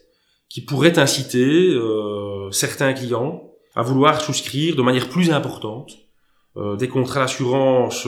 qui 0.49 0.63
pourraient 0.63 0.99
inciter 0.99 1.69
euh, 1.71 2.51
certains 2.51 2.93
clients 2.93 3.51
à 3.75 3.83
vouloir 3.83 4.21
souscrire 4.21 4.77
de 4.77 4.83
manière 4.83 5.09
plus 5.09 5.31
importante 5.31 5.93
euh, 5.93 6.10
des 6.57 6.89
contrats 6.89 7.21
d'assurance 7.21 8.07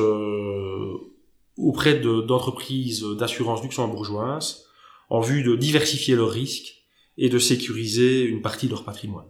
auprès 1.56 2.00
d'entreprises 2.00 3.04
d'assurance 3.18 3.62
luxembourgeoises 3.62 4.64
en 5.10 5.20
vue 5.20 5.42
de 5.42 5.56
diversifier 5.56 6.16
leurs 6.16 6.30
risques 6.30 6.82
et 7.18 7.28
de 7.28 7.38
sécuriser 7.38 8.24
une 8.24 8.42
partie 8.42 8.66
de 8.66 8.72
leur 8.72 8.84
patrimoine. 8.84 9.26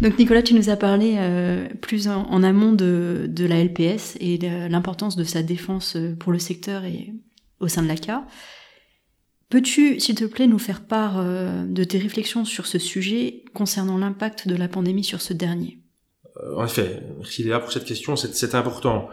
Donc 0.00 0.18
Nicolas, 0.18 0.42
tu 0.42 0.54
nous 0.54 0.68
as 0.68 0.76
parlé 0.76 1.14
euh, 1.18 1.68
plus 1.80 2.08
en, 2.08 2.42
amont 2.42 2.72
de, 2.72 3.30
la 3.38 3.62
LPS 3.62 4.16
et 4.18 4.38
l'importance 4.38 5.14
de 5.14 5.22
sa 5.22 5.42
défense 5.42 5.94
euh, 5.96 6.16
pour 6.16 6.32
le 6.32 6.40
secteur 6.40 6.84
et 6.84 7.12
au 7.60 7.68
sein 7.68 7.82
de 7.82 7.88
l'ACA. 7.88 8.26
Peux-tu, 9.48 10.00
s'il 10.00 10.16
te 10.16 10.24
plaît, 10.24 10.48
nous 10.48 10.58
faire 10.58 10.84
part 10.86 11.18
euh, 11.18 11.64
de 11.66 11.84
tes 11.84 11.98
réflexions 11.98 12.44
sur 12.44 12.66
ce 12.66 12.80
sujet 12.80 13.44
concernant 13.54 13.98
l'impact 13.98 14.48
de 14.48 14.56
la 14.56 14.66
pandémie 14.66 15.04
sur 15.04 15.20
ce 15.20 15.34
dernier? 15.34 15.81
En 16.56 16.64
effet, 16.64 17.02
merci 17.18 17.44
Léa 17.44 17.60
pour 17.60 17.72
cette 17.72 17.84
question, 17.84 18.16
c'est 18.16 18.54
important. 18.54 19.08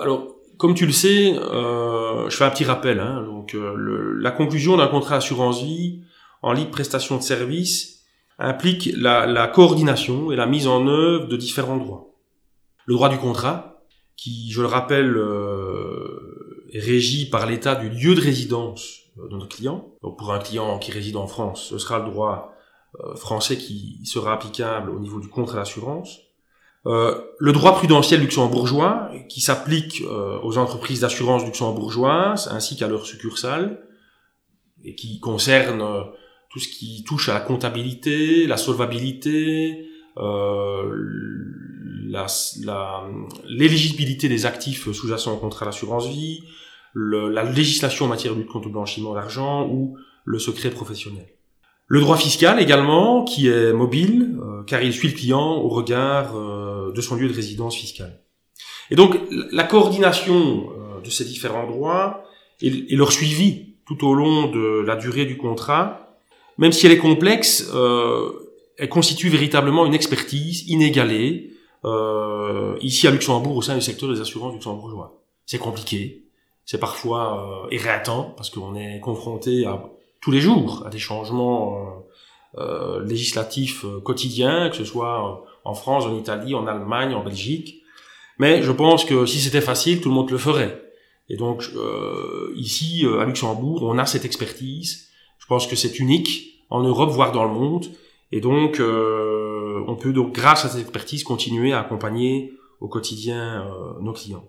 alors, 0.00 0.36
comme 0.56 0.74
tu 0.74 0.86
le 0.86 0.92
sais, 0.92 1.34
je 1.34 2.34
fais 2.36 2.44
un 2.44 2.50
petit 2.50 2.64
rappel. 2.64 3.00
Hein, 3.00 3.22
donc, 3.24 3.56
la 3.56 4.30
conclusion 4.30 4.76
d'un 4.76 4.88
contrat 4.88 5.16
assurance 5.16 5.62
vie 5.62 6.02
en 6.42 6.52
libre 6.52 6.70
prestation 6.70 7.16
de 7.16 7.22
service 7.22 8.00
implique 8.40 8.90
la, 8.96 9.46
coordination 9.48 10.32
et 10.32 10.36
la 10.36 10.46
mise 10.46 10.66
en 10.66 10.86
œuvre 10.86 11.26
de 11.26 11.36
différents 11.36 11.76
droits. 11.76 12.14
Le 12.86 12.94
droit 12.94 13.10
du 13.10 13.18
contrat, 13.18 13.82
qui, 14.16 14.50
je 14.50 14.62
le 14.62 14.66
rappelle, 14.66 15.16
euh, 15.16 16.66
est 16.72 16.80
régi 16.80 17.28
par 17.28 17.46
l'état 17.46 17.74
du 17.74 17.90
lieu 17.90 18.14
de 18.14 18.20
résidence 18.20 19.00
de 19.16 19.36
notre 19.36 19.48
client. 19.48 19.92
Pour 20.00 20.32
un 20.32 20.38
client 20.38 20.78
qui 20.78 20.90
réside 20.90 21.16
en 21.16 21.26
France, 21.26 21.66
ce 21.68 21.78
sera 21.78 21.98
le 21.98 22.10
droit 22.10 22.52
euh, 22.98 23.14
français 23.14 23.56
qui 23.56 24.00
sera 24.04 24.32
applicable 24.32 24.90
au 24.90 24.98
niveau 24.98 25.20
du 25.20 25.28
contrat 25.28 25.58
d'assurance. 25.58 26.18
Euh, 26.86 27.20
le 27.38 27.52
droit 27.52 27.74
prudentiel 27.74 28.20
luxembourgeois, 28.20 29.10
qui 29.28 29.40
s'applique 29.40 30.02
aux 30.42 30.58
entreprises 30.58 31.00
d'assurance 31.00 31.44
luxembourgeoises 31.44 32.48
ainsi 32.52 32.76
qu'à 32.76 32.88
leurs 32.88 33.06
succursales, 33.06 33.86
et 34.82 34.94
qui 34.94 35.20
concerne 35.20 35.82
tout 36.50 36.58
ce 36.58 36.68
qui 36.68 37.04
touche 37.04 37.28
à 37.28 37.34
la 37.34 37.40
comptabilité, 37.40 38.46
la 38.46 38.56
solvabilité, 38.56 39.86
euh, 40.18 40.82
l'éligibilité 43.48 44.28
des 44.28 44.46
actifs 44.46 44.90
sous-jacents 44.90 45.34
au 45.34 45.36
contrat 45.36 45.66
d'assurance 45.66 46.08
vie, 46.08 46.42
la 46.94 47.44
législation 47.44 48.06
en 48.06 48.08
matière 48.08 48.34
de 48.34 48.40
lutte 48.40 48.50
contre 48.50 48.66
le 48.66 48.72
blanchiment 48.72 49.14
d'argent 49.14 49.68
ou 49.68 49.96
le 50.24 50.38
secret 50.40 50.70
professionnel. 50.70 51.28
Le 51.92 52.00
droit 52.00 52.16
fiscal 52.16 52.60
également, 52.60 53.24
qui 53.24 53.48
est 53.48 53.72
mobile, 53.72 54.38
euh, 54.40 54.62
car 54.62 54.80
il 54.80 54.92
suit 54.92 55.08
le 55.08 55.14
client 55.14 55.56
au 55.56 55.68
regard 55.68 56.36
euh, 56.36 56.92
de 56.92 57.00
son 57.00 57.16
lieu 57.16 57.28
de 57.28 57.34
résidence 57.34 57.74
fiscale. 57.74 58.20
Et 58.92 58.94
donc, 58.94 59.18
la 59.50 59.64
coordination 59.64 60.70
euh, 60.70 61.00
de 61.04 61.10
ces 61.10 61.24
différents 61.24 61.66
droits 61.66 62.22
et, 62.62 62.70
leur 62.94 63.10
suivi 63.10 63.74
tout 63.86 64.06
au 64.06 64.14
long 64.14 64.46
de 64.46 64.84
la 64.86 64.94
durée 64.94 65.24
du 65.26 65.36
contrat 65.36 66.06
même 66.58 66.72
si 66.72 66.84
elle 66.84 66.92
est 66.92 66.98
complexe, 66.98 67.72
elle 68.76 68.88
constitue 68.90 69.30
véritablement 69.30 69.86
une 69.86 69.94
expertise 69.94 70.68
inégalée 70.68 71.54
ici 72.82 73.08
à 73.08 73.10
Luxembourg 73.10 73.56
au 73.56 73.62
sein 73.62 73.74
du 73.74 73.80
secteur 73.80 74.12
des 74.12 74.20
assurances 74.20 74.52
luxembourgeois. 74.52 75.22
C'est 75.46 75.58
compliqué, 75.58 76.26
c'est 76.70 76.78
parfois 76.78 77.66
euh, 77.72 78.32
parce 78.36 78.50
qu'on 78.50 78.76
est 78.76 79.00
confronté 79.00 79.66
à 79.66 79.82
tous 80.20 80.30
les 80.30 80.40
jours 80.40 80.84
à 80.86 80.90
des 80.90 80.98
changements 80.98 82.04
euh, 82.58 83.04
législatifs 83.04 83.84
quotidiens, 84.04 84.70
que 84.70 84.76
ce 84.76 84.84
soit 84.84 85.44
en 85.64 85.74
France, 85.74 86.04
en 86.04 86.16
Italie, 86.16 86.54
en 86.54 86.66
Allemagne, 86.66 87.14
en 87.14 87.24
Belgique. 87.24 87.82
Mais 88.38 88.62
je 88.62 88.72
pense 88.72 89.04
que 89.04 89.26
si 89.26 89.40
c'était 89.40 89.60
facile, 89.60 90.00
tout 90.00 90.08
le 90.08 90.14
monde 90.14 90.30
le 90.30 90.38
ferait. 90.38 90.82
Et 91.28 91.36
donc 91.36 91.64
ici 92.56 93.06
à 93.20 93.24
Luxembourg, 93.24 93.82
on 93.82 93.98
a 93.98 94.06
cette 94.06 94.24
expertise. 94.24 95.08
Je 95.38 95.46
pense 95.46 95.66
que 95.66 95.76
c'est 95.76 95.98
unique 95.98 96.50
en 96.70 96.82
Europe, 96.82 97.10
voire 97.10 97.32
dans 97.32 97.44
le 97.44 97.52
monde. 97.52 97.86
Et 98.32 98.40
donc, 98.40 98.80
euh, 98.80 99.82
on 99.86 99.96
peut 99.96 100.12
donc, 100.12 100.32
grâce 100.32 100.64
à 100.64 100.68
cette 100.68 100.80
expertise, 100.80 101.24
continuer 101.24 101.72
à 101.72 101.80
accompagner 101.80 102.52
au 102.80 102.88
quotidien 102.88 103.66
euh, 103.66 104.00
nos 104.00 104.12
clients. 104.12 104.48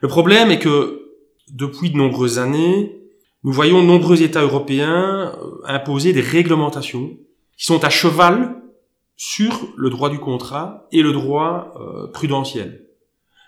Le 0.00 0.08
problème 0.08 0.50
est 0.50 0.58
que 0.58 1.12
depuis 1.50 1.90
de 1.90 1.96
nombreuses 1.96 2.38
années, 2.38 3.01
nous 3.44 3.52
voyons 3.52 3.82
nombreux 3.82 4.22
États 4.22 4.42
européens 4.42 5.36
imposer 5.64 6.12
des 6.12 6.20
réglementations 6.20 7.18
qui 7.56 7.64
sont 7.64 7.84
à 7.84 7.90
cheval 7.90 8.62
sur 9.16 9.68
le 9.76 9.90
droit 9.90 10.10
du 10.10 10.18
contrat 10.18 10.86
et 10.92 11.02
le 11.02 11.12
droit 11.12 11.74
prudentiel, 12.12 12.86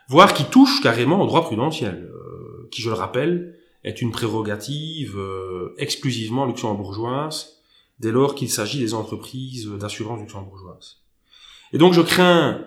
voire 0.08 0.34
qui 0.34 0.44
touchent 0.44 0.82
carrément 0.82 1.20
au 1.20 1.26
droit 1.26 1.42
prudentiel, 1.42 2.10
qui, 2.70 2.82
je 2.82 2.90
le 2.90 2.94
rappelle, 2.94 3.56
est 3.82 4.02
une 4.02 4.10
prérogative 4.10 5.18
exclusivement 5.78 6.46
luxembourgeoise 6.46 7.62
dès 7.98 8.10
lors 8.10 8.34
qu'il 8.34 8.50
s'agit 8.50 8.80
des 8.80 8.94
entreprises 8.94 9.68
d'assurance 9.68 10.20
luxembourgeoises. 10.20 10.98
Et 11.72 11.78
donc 11.78 11.92
je 11.92 12.00
crains, 12.00 12.66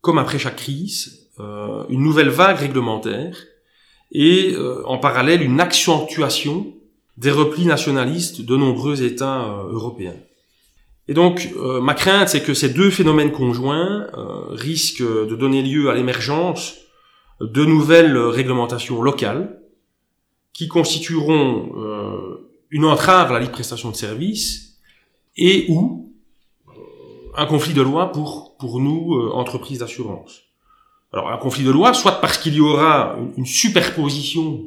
comme 0.00 0.18
après 0.18 0.38
chaque 0.38 0.56
crise, 0.56 1.30
euh, 1.40 1.84
une 1.88 2.02
nouvelle 2.02 2.28
vague 2.28 2.58
réglementaire 2.58 3.36
et 4.12 4.52
euh, 4.54 4.86
en 4.86 4.98
parallèle 4.98 5.42
une 5.42 5.60
accentuation 5.60 6.72
des 7.16 7.30
replis 7.30 7.66
nationalistes 7.66 8.42
de 8.42 8.56
nombreux 8.56 9.02
États 9.02 9.44
euh, 9.44 9.72
européens. 9.72 10.16
Et 11.08 11.14
donc 11.14 11.50
ma 11.56 11.94
crainte, 11.94 12.28
c'est 12.28 12.44
que 12.44 12.54
ces 12.54 12.68
deux 12.68 12.88
phénomènes 12.88 13.32
conjoints 13.32 14.06
risquent 14.50 15.02
de 15.02 15.34
donner 15.34 15.60
lieu 15.60 15.90
à 15.90 15.94
l'émergence 15.94 16.76
de 17.40 17.64
nouvelles 17.64 18.16
réglementations 18.16 19.02
locales 19.02 19.58
qui 20.52 20.68
constitueront 20.68 21.72
une 22.72 22.86
entrave 22.86 23.30
à 23.30 23.34
la 23.34 23.40
libre 23.40 23.52
prestation 23.52 23.90
de 23.90 23.96
services 23.96 24.78
et 25.36 25.66
ou 25.68 26.12
euh, 26.68 26.72
un 27.36 27.46
conflit 27.46 27.74
de 27.74 27.82
loi 27.82 28.10
pour, 28.12 28.56
pour 28.56 28.80
nous, 28.80 29.14
euh, 29.14 29.30
entreprises 29.32 29.78
d'assurance. 29.78 30.42
Alors 31.12 31.30
un 31.30 31.36
conflit 31.36 31.64
de 31.64 31.70
loi, 31.70 31.92
soit 31.92 32.20
parce 32.20 32.38
qu'il 32.38 32.54
y 32.54 32.60
aura 32.60 33.16
une, 33.36 33.46
superposition 33.46 34.62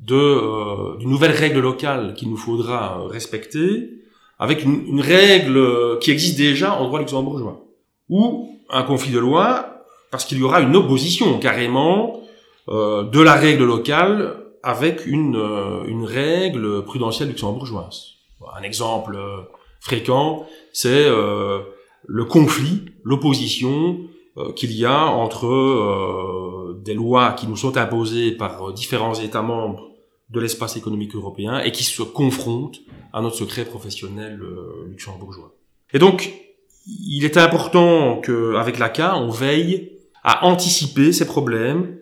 de 0.00 0.16
euh, 0.16 0.96
d'une 0.98 1.10
nouvelle 1.10 1.30
règle 1.30 1.60
locale 1.60 2.14
qu'il 2.14 2.30
nous 2.30 2.36
faudra 2.36 3.06
respecter, 3.08 3.90
avec 4.38 4.64
une, 4.64 5.00
règle 5.00 5.98
qui 6.00 6.10
existe 6.10 6.36
déjà 6.36 6.74
en 6.74 6.86
droit 6.86 6.98
luxembourgeois, 6.98 7.64
ou 8.08 8.58
un 8.70 8.82
conflit 8.82 9.12
de 9.12 9.20
loi 9.20 9.84
parce 10.10 10.24
qu'il 10.24 10.38
y 10.38 10.42
aura 10.42 10.60
une 10.60 10.76
opposition 10.76 11.38
carrément 11.38 12.20
euh, 12.68 13.04
de 13.04 13.20
la 13.20 13.34
règle 13.34 13.64
locale 13.64 14.44
avec 14.64 15.06
une, 15.06 15.36
euh, 15.36 15.84
une 15.86 16.04
règle 16.04 16.82
prudentielle 16.84 17.28
luxembourgeoise. 17.28 18.14
Un 18.56 18.62
exemple 18.62 19.14
euh, 19.16 19.42
fréquent, 19.80 20.46
c'est 20.72 21.06
euh, 21.06 21.60
le 22.06 22.24
conflit, 22.24 22.86
l'opposition 23.04 24.00
qu'il 24.56 24.72
y 24.72 24.84
a 24.84 25.04
entre 25.06 26.74
des 26.82 26.94
lois 26.94 27.32
qui 27.32 27.46
nous 27.46 27.56
sont 27.56 27.76
imposées 27.76 28.32
par 28.32 28.72
différents 28.72 29.14
États 29.14 29.42
membres 29.42 29.90
de 30.30 30.40
l'espace 30.40 30.76
économique 30.76 31.14
européen 31.14 31.60
et 31.60 31.70
qui 31.70 31.84
se 31.84 32.02
confrontent 32.02 32.80
à 33.12 33.20
notre 33.20 33.36
secret 33.36 33.64
professionnel 33.64 34.40
luxembourgeois. 34.88 35.54
Et 35.92 35.98
donc, 35.98 36.32
il 36.86 37.24
est 37.24 37.36
important 37.36 38.20
qu'avec 38.20 38.78
l'ACA, 38.78 39.16
on 39.16 39.30
veille 39.30 39.92
à 40.22 40.46
anticiper 40.46 41.12
ces 41.12 41.26
problèmes 41.26 41.98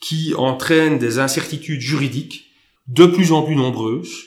qui 0.00 0.34
entraîne 0.34 0.98
des 0.98 1.18
incertitudes 1.18 1.80
juridiques 1.80 2.46
de 2.88 3.06
plus 3.06 3.32
en 3.32 3.42
plus 3.42 3.56
nombreuses 3.56 4.24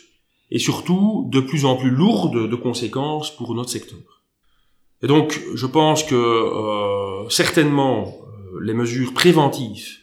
et 0.51 0.59
surtout 0.59 1.27
de 1.31 1.39
plus 1.39 1.65
en 1.65 1.75
plus 1.75 1.91
lourdes 1.91 2.49
de 2.49 2.55
conséquences 2.55 3.35
pour 3.35 3.53
notre 3.53 3.69
secteur. 3.69 4.18
Et 5.01 5.07
donc, 5.07 5.41
je 5.53 5.65
pense 5.65 6.03
que 6.03 6.15
euh, 6.15 7.29
certainement 7.29 8.07
euh, 8.07 8.59
les 8.61 8.73
mesures 8.73 9.13
préventives 9.13 9.99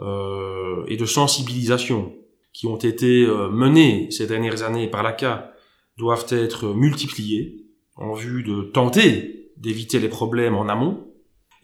euh, 0.00 0.84
et 0.88 0.96
de 0.96 1.06
sensibilisation 1.06 2.14
qui 2.52 2.66
ont 2.66 2.78
été 2.78 3.24
euh, 3.24 3.48
menées 3.48 4.10
ces 4.10 4.26
dernières 4.26 4.62
années 4.62 4.88
par 4.88 5.02
l'ACA 5.02 5.52
doivent 5.98 6.26
être 6.30 6.68
multipliées 6.74 7.66
en 7.96 8.14
vue 8.14 8.42
de 8.42 8.62
tenter 8.62 9.50
d'éviter 9.58 10.00
les 10.00 10.08
problèmes 10.08 10.54
en 10.54 10.68
amont 10.68 11.12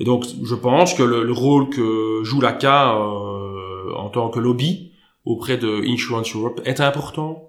et 0.00 0.04
donc, 0.04 0.26
je 0.44 0.54
pense 0.54 0.94
que 0.94 1.02
le, 1.02 1.32
rôle 1.32 1.70
que 1.70 2.20
joue 2.22 2.40
l'ACA 2.40 2.96
euh, 2.96 3.92
en 3.96 4.10
tant 4.10 4.28
que 4.28 4.38
lobby 4.38 4.92
auprès 5.24 5.56
de 5.56 5.82
Insurance 5.86 6.34
Europe 6.34 6.60
est 6.64 6.80
important. 6.80 7.47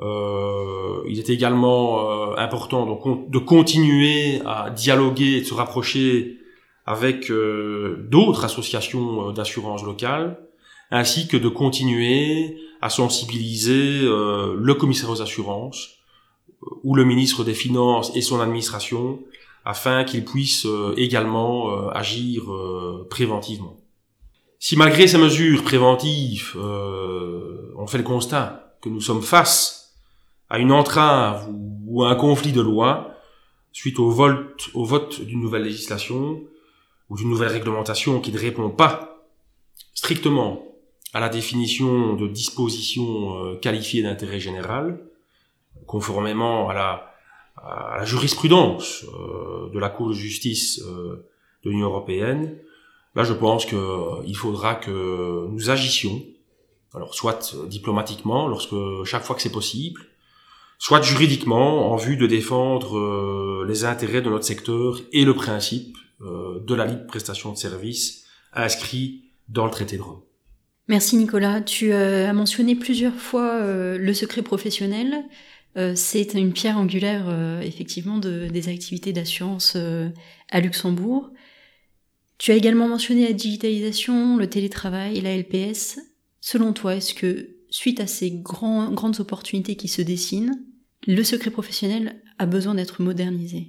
Euh, 0.00 1.02
il 1.08 1.18
est 1.18 1.30
également 1.30 2.10
euh, 2.10 2.36
important 2.36 2.86
de 2.86 3.38
continuer 3.38 4.40
à 4.46 4.70
dialoguer 4.70 5.36
et 5.36 5.40
de 5.40 5.46
se 5.46 5.54
rapprocher 5.54 6.38
avec 6.86 7.30
euh, 7.30 8.06
d'autres 8.10 8.44
associations 8.44 9.28
euh, 9.28 9.32
d'assurance 9.32 9.84
locale, 9.84 10.38
ainsi 10.90 11.28
que 11.28 11.36
de 11.36 11.48
continuer 11.48 12.56
à 12.80 12.90
sensibiliser 12.90 14.00
le 14.02 14.74
commissaire 14.74 15.08
aux 15.08 15.22
assurances 15.22 16.02
ou 16.82 16.94
le 16.94 17.04
ministre 17.04 17.44
des 17.44 17.54
Finances 17.54 18.14
et 18.16 18.20
son 18.20 18.40
administration 18.40 19.20
afin 19.64 20.04
qu'ils 20.04 20.24
puissent 20.24 20.66
euh, 20.66 20.94
également 20.96 21.70
euh, 21.70 21.90
agir 21.90 22.52
euh, 22.52 23.06
préventivement. 23.08 23.76
Si 24.58 24.76
malgré 24.76 25.06
ces 25.08 25.18
mesures 25.18 25.62
préventives, 25.64 26.56
on 26.56 27.86
fait 27.88 27.98
le 27.98 28.04
constat 28.04 28.76
que 28.80 28.88
nous 28.88 29.00
sommes 29.00 29.22
face 29.22 29.81
à 30.52 30.58
une 30.58 30.70
entrave 30.70 31.48
ou 31.86 32.04
à 32.04 32.10
un 32.10 32.14
conflit 32.14 32.52
de 32.52 32.60
loi 32.60 33.16
suite 33.72 33.98
au 33.98 34.10
vote, 34.10 35.22
d'une 35.22 35.40
nouvelle 35.40 35.62
législation 35.62 36.40
ou 37.08 37.16
d'une 37.16 37.30
nouvelle 37.30 37.48
réglementation 37.48 38.20
qui 38.20 38.30
ne 38.30 38.38
répond 38.38 38.68
pas 38.68 39.24
strictement 39.94 40.62
à 41.14 41.20
la 41.20 41.30
définition 41.30 42.14
de 42.16 42.28
dispositions 42.28 43.56
qualifiées 43.62 44.02
d'intérêt 44.02 44.40
général, 44.40 45.00
conformément 45.86 46.68
à 46.68 46.74
la 46.74 47.12
à 47.56 47.96
la 47.98 48.04
jurisprudence 48.04 49.04
euh, 49.04 49.70
de 49.70 49.78
la 49.78 49.88
Cour 49.88 50.08
de 50.08 50.14
justice 50.14 50.82
euh, 50.82 51.28
de 51.64 51.70
l'Union 51.70 51.86
européenne, 51.86 52.58
là 53.14 53.24
je 53.24 53.32
pense 53.32 53.66
qu'il 53.66 53.78
euh, 53.78 54.34
faudra 54.34 54.74
que 54.74 55.46
nous 55.48 55.70
agissions, 55.70 56.22
alors 56.94 57.14
soit 57.14 57.54
diplomatiquement, 57.66 58.48
lorsque 58.48 58.74
chaque 59.04 59.22
fois 59.22 59.36
que 59.36 59.42
c'est 59.42 59.52
possible, 59.52 60.02
soit 60.82 61.00
juridiquement 61.00 61.92
en 61.92 61.96
vue 61.96 62.16
de 62.16 62.26
défendre 62.26 63.64
les 63.68 63.84
intérêts 63.84 64.20
de 64.20 64.28
notre 64.28 64.44
secteur 64.44 65.00
et 65.12 65.24
le 65.24 65.32
principe 65.32 65.96
de 66.20 66.74
la 66.74 66.86
libre 66.86 67.06
prestation 67.06 67.52
de 67.52 67.56
services 67.56 68.24
inscrit 68.52 69.22
dans 69.48 69.64
le 69.64 69.70
traité 69.70 69.96
de 69.96 70.02
Rome. 70.02 70.22
Merci 70.88 71.16
Nicolas. 71.16 71.60
Tu 71.60 71.92
as 71.92 72.32
mentionné 72.32 72.74
plusieurs 72.74 73.14
fois 73.14 73.60
le 73.96 74.12
secret 74.12 74.42
professionnel. 74.42 75.24
Euh, 75.76 75.94
c'est 75.96 76.34
une 76.34 76.52
pierre 76.52 76.76
angulaire 76.76 77.26
euh, 77.28 77.60
effectivement 77.60 78.18
de, 78.18 78.46
des 78.48 78.68
activités 78.68 79.12
d'assurance 79.12 79.74
euh, 79.76 80.10
à 80.50 80.60
Luxembourg. 80.60 81.30
Tu 82.36 82.50
as 82.50 82.56
également 82.56 82.88
mentionné 82.88 83.24
la 83.24 83.32
digitalisation, 83.32 84.36
le 84.36 84.48
télétravail 84.48 85.16
et 85.16 85.20
la 85.20 85.36
LPS. 85.36 85.98
Selon 86.40 86.72
toi, 86.72 86.96
est-ce 86.96 87.14
que 87.14 87.56
suite 87.70 88.00
à 88.00 88.06
ces 88.06 88.30
grandes 88.30 89.20
opportunités 89.20 89.76
qui 89.76 89.88
se 89.88 90.02
dessinent, 90.02 90.62
le 91.06 91.22
secret 91.24 91.50
professionnel 91.50 92.22
a 92.38 92.46
besoin 92.46 92.74
d'être 92.74 93.02
modernisé 93.02 93.68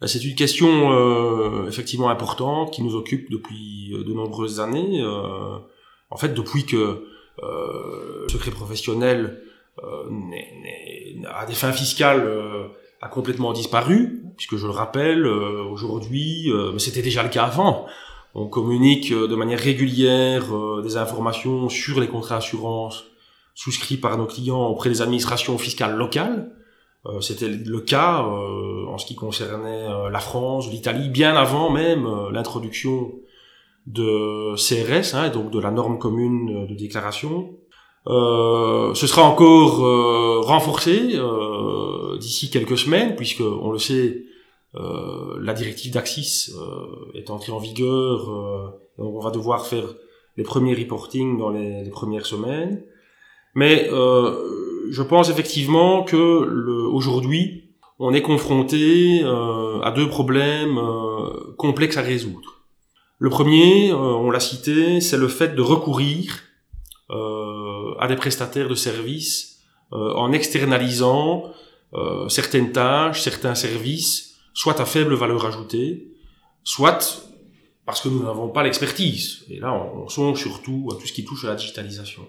bah, 0.00 0.08
C'est 0.08 0.24
une 0.24 0.34
question 0.34 1.66
effectivement 1.66 2.10
importante 2.10 2.72
qui 2.72 2.82
nous 2.82 2.94
occupe 2.94 3.30
depuis 3.30 3.92
de 3.92 4.12
nombreuses 4.12 4.60
années. 4.60 5.02
en 5.04 6.16
fait, 6.16 6.34
depuis 6.34 6.64
que 6.64 7.04
le 7.42 8.28
secret 8.28 8.50
professionnel 8.50 9.40
euh, 9.84 11.24
à 11.32 11.46
des 11.46 11.54
fins 11.54 11.72
fiscales 11.72 12.22
euh, 12.24 12.68
a 13.00 13.08
complètement 13.08 13.52
disparu, 13.52 14.22
puisque 14.36 14.56
je 14.56 14.66
le 14.66 14.72
rappelle, 14.72 15.24
euh, 15.24 15.62
aujourd'hui, 15.64 16.50
mais 16.72 16.78
c'était 16.78 17.02
déjà 17.02 17.22
le 17.22 17.28
cas 17.28 17.44
avant, 17.44 17.86
on 18.34 18.46
communique 18.46 19.12
de 19.12 19.34
manière 19.34 19.58
régulière 19.58 20.44
des 20.82 20.96
informations 20.96 21.68
sur 21.68 22.00
les 22.00 22.08
contrats 22.08 22.36
d'assurance 22.36 23.04
souscrits 23.54 23.96
par 23.96 24.16
nos 24.18 24.26
clients 24.26 24.66
auprès 24.66 24.88
des 24.88 25.02
administrations 25.02 25.58
fiscales 25.58 25.96
locales. 25.96 26.52
C'était 27.22 27.48
le 27.48 27.80
cas 27.80 28.18
en 28.20 28.98
ce 28.98 29.06
qui 29.06 29.14
concernait 29.14 29.88
la 30.10 30.18
France, 30.18 30.70
l'Italie, 30.70 31.08
bien 31.08 31.34
avant 31.34 31.70
même 31.70 32.06
l'introduction 32.30 33.12
de 33.86 34.54
CRS, 34.56 35.14
hein, 35.14 35.30
donc 35.30 35.50
de 35.50 35.58
la 35.58 35.70
norme 35.70 35.98
commune 35.98 36.66
de 36.66 36.74
déclaration. 36.74 37.56
Euh, 38.06 38.94
ce 38.94 39.06
sera 39.06 39.22
encore 39.22 39.84
euh, 39.84 40.40
renforcé 40.40 41.10
euh, 41.14 42.16
d'ici 42.18 42.50
quelques 42.50 42.78
semaines, 42.78 43.14
puisque 43.14 43.42
on 43.42 43.70
le 43.70 43.78
sait, 43.78 44.24
la 44.72 45.52
directive 45.52 45.92
d'Axis 45.92 46.52
est 47.14 47.28
entrée 47.30 47.50
en 47.50 47.58
vigueur. 47.58 48.26
donc 48.98 49.16
on 49.16 49.20
va 49.20 49.32
devoir 49.32 49.66
faire 49.66 49.96
les 50.36 50.44
premiers 50.44 50.74
reporting 50.76 51.38
dans 51.38 51.50
les 51.50 51.90
premières 51.90 52.24
semaines. 52.24 52.84
Mais 53.54 53.88
je 53.88 55.02
pense 55.02 55.30
effectivement 55.30 56.02
que 56.04 56.16
aujourd'hui, 56.88 57.64
on 57.98 58.14
est 58.14 58.22
confronté 58.22 59.22
à 59.24 59.92
deux 59.94 60.08
problèmes 60.08 60.80
complexes 61.56 61.96
à 61.96 62.02
résoudre. 62.02 62.62
Le 63.18 63.28
premier, 63.28 63.92
on 63.92 64.30
l'a 64.30 64.40
cité, 64.40 65.00
c'est 65.00 65.18
le 65.18 65.28
fait 65.28 65.54
de 65.54 65.62
recourir 65.62 66.40
à 67.10 68.06
des 68.08 68.16
prestataires 68.16 68.68
de 68.68 68.74
services 68.74 69.60
en 69.90 70.32
externalisant 70.32 71.52
certaines 72.28 72.72
tâches, 72.72 73.20
certains 73.20 73.54
services, 73.54 74.36
soit 74.54 74.80
à 74.80 74.84
faible 74.84 75.14
valeur 75.14 75.44
ajoutée, 75.46 76.12
soit 76.64 77.26
parce 77.86 78.00
que 78.00 78.08
nous 78.08 78.22
n'avons 78.22 78.48
pas 78.48 78.62
l'expertise. 78.62 79.44
Et 79.48 79.58
là, 79.58 79.72
on, 79.74 80.08
songe 80.08 80.38
surtout 80.40 80.88
à 80.92 81.00
tout 81.00 81.06
ce 81.06 81.12
qui 81.12 81.24
touche 81.24 81.44
à 81.44 81.48
la 81.48 81.54
digitalisation. 81.56 82.26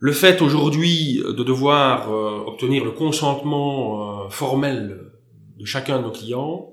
Le 0.00 0.12
fait 0.12 0.42
aujourd'hui 0.42 1.20
de 1.26 1.42
devoir 1.42 2.12
euh, 2.12 2.44
obtenir 2.46 2.84
le 2.84 2.92
consentement 2.92 4.26
euh, 4.26 4.28
formel 4.28 5.10
de 5.58 5.64
chacun 5.64 5.98
de 5.98 6.04
nos 6.04 6.12
clients 6.12 6.70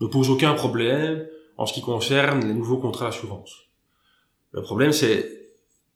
ne 0.00 0.06
pose 0.06 0.30
aucun 0.30 0.54
problème 0.54 1.26
en 1.58 1.66
ce 1.66 1.74
qui 1.74 1.82
concerne 1.82 2.40
les 2.46 2.54
nouveaux 2.54 2.78
contrats 2.78 3.06
d'assurance. 3.06 3.54
Le 4.52 4.62
problème, 4.62 4.92
c'est 4.92 5.50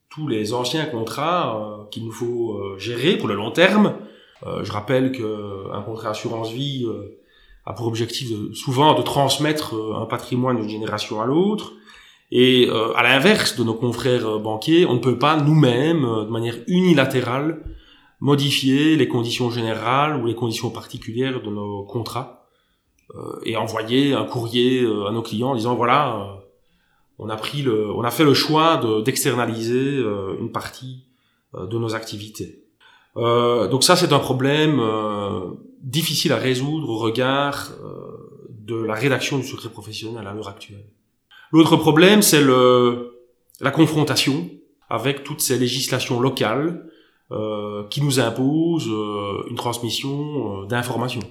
tous 0.07 0.27
les 0.27 0.53
anciens 0.53 0.85
contrats 0.85 1.57
euh, 1.57 1.85
qu'il 1.89 2.05
nous 2.05 2.11
faut 2.11 2.77
gérer 2.77 3.17
pour 3.17 3.27
le 3.27 3.33
long 3.33 3.49
terme. 3.49 3.95
je 4.45 4.71
rappelle 4.71 5.11
qu'un 5.11 5.81
contrat 5.81 6.09
d'assurance 6.09 6.51
vie 6.51 6.85
a 7.65 7.73
pour 7.73 7.87
objectif 7.87 8.29
souvent 8.53 8.93
de 8.93 9.01
transmettre 9.01 9.73
un 9.73 10.05
patrimoine 10.05 10.57
d'une 10.57 10.69
génération 10.69 11.21
à 11.21 11.25
l'autre. 11.25 11.73
Et 12.31 12.67
euh, 12.69 12.93
à 12.95 13.03
l'inverse 13.03 13.55
de 13.55 13.63
nos 13.63 13.73
confrères 13.73 14.27
euh, 14.27 14.39
banquiers, 14.39 14.85
on 14.85 14.95
ne 14.95 14.99
peut 14.99 15.17
pas 15.17 15.37
nous-mêmes, 15.37 16.03
euh, 16.03 16.25
de 16.25 16.29
manière 16.29 16.55
unilatérale, 16.67 17.63
modifier 18.19 18.95
les 18.97 19.07
conditions 19.07 19.49
générales 19.49 20.21
ou 20.21 20.25
les 20.25 20.35
conditions 20.35 20.69
particulières 20.69 21.41
de 21.41 21.49
nos 21.49 21.83
contrats 21.83 22.33
et 23.45 23.55
envoyer 23.55 24.13
un 24.13 24.25
courrier 24.25 24.81
à 24.81 25.11
nos 25.11 25.21
clients 25.21 25.51
en 25.51 25.55
disant 25.55 25.75
voilà, 25.75 26.39
on 27.19 27.29
a 27.29 27.37
pris 27.37 27.61
le, 27.61 27.89
on 27.93 28.01
a 28.01 28.11
fait 28.11 28.25
le 28.25 28.33
choix 28.33 28.81
d'externaliser 29.05 30.03
une 30.39 30.51
partie 30.51 31.05
de 31.53 31.77
nos 31.77 31.93
activités. 31.95 32.65
donc 33.15 33.83
ça, 33.83 33.95
c'est 33.95 34.11
un 34.13 34.19
problème 34.19 34.81
difficile 35.81 36.33
à 36.33 36.37
résoudre 36.37 36.89
au 36.89 36.97
regard 36.97 37.69
de 38.49 38.75
la 38.75 38.95
rédaction 38.95 39.37
du 39.37 39.45
secret 39.45 39.69
professionnel 39.69 40.25
à 40.27 40.33
l'heure 40.33 40.49
actuelle. 40.49 40.89
L'autre 41.51 41.77
problème, 41.77 42.21
c'est 42.21 42.41
le, 42.41 43.17
la 43.61 43.71
confrontation 43.71 44.49
avec 44.89 45.23
toutes 45.23 45.41
ces 45.41 45.57
législations 45.57 46.19
locales 46.19 46.85
euh, 47.31 47.85
qui 47.89 48.01
nous 48.01 48.19
imposent 48.19 48.89
euh, 48.89 49.45
une 49.49 49.55
transmission 49.55 50.63
euh, 50.63 50.65
d'informations. 50.65 51.23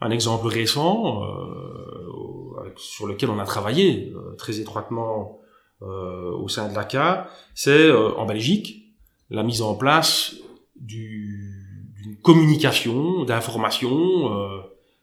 Un 0.00 0.10
exemple 0.10 0.46
récent 0.46 1.22
euh, 1.22 2.72
sur 2.76 3.06
lequel 3.06 3.30
on 3.30 3.38
a 3.38 3.44
travaillé 3.44 4.12
très 4.38 4.58
étroitement 4.58 5.38
au 5.80 6.48
sein 6.48 6.70
de 6.70 6.74
l'ACA, 6.74 7.28
c'est 7.54 7.92
en 7.92 8.24
Belgique 8.24 8.94
la 9.28 9.42
mise 9.42 9.60
en 9.60 9.74
place 9.74 10.34
d'une 10.76 12.16
communication, 12.22 13.24
d'informations 13.24 14.30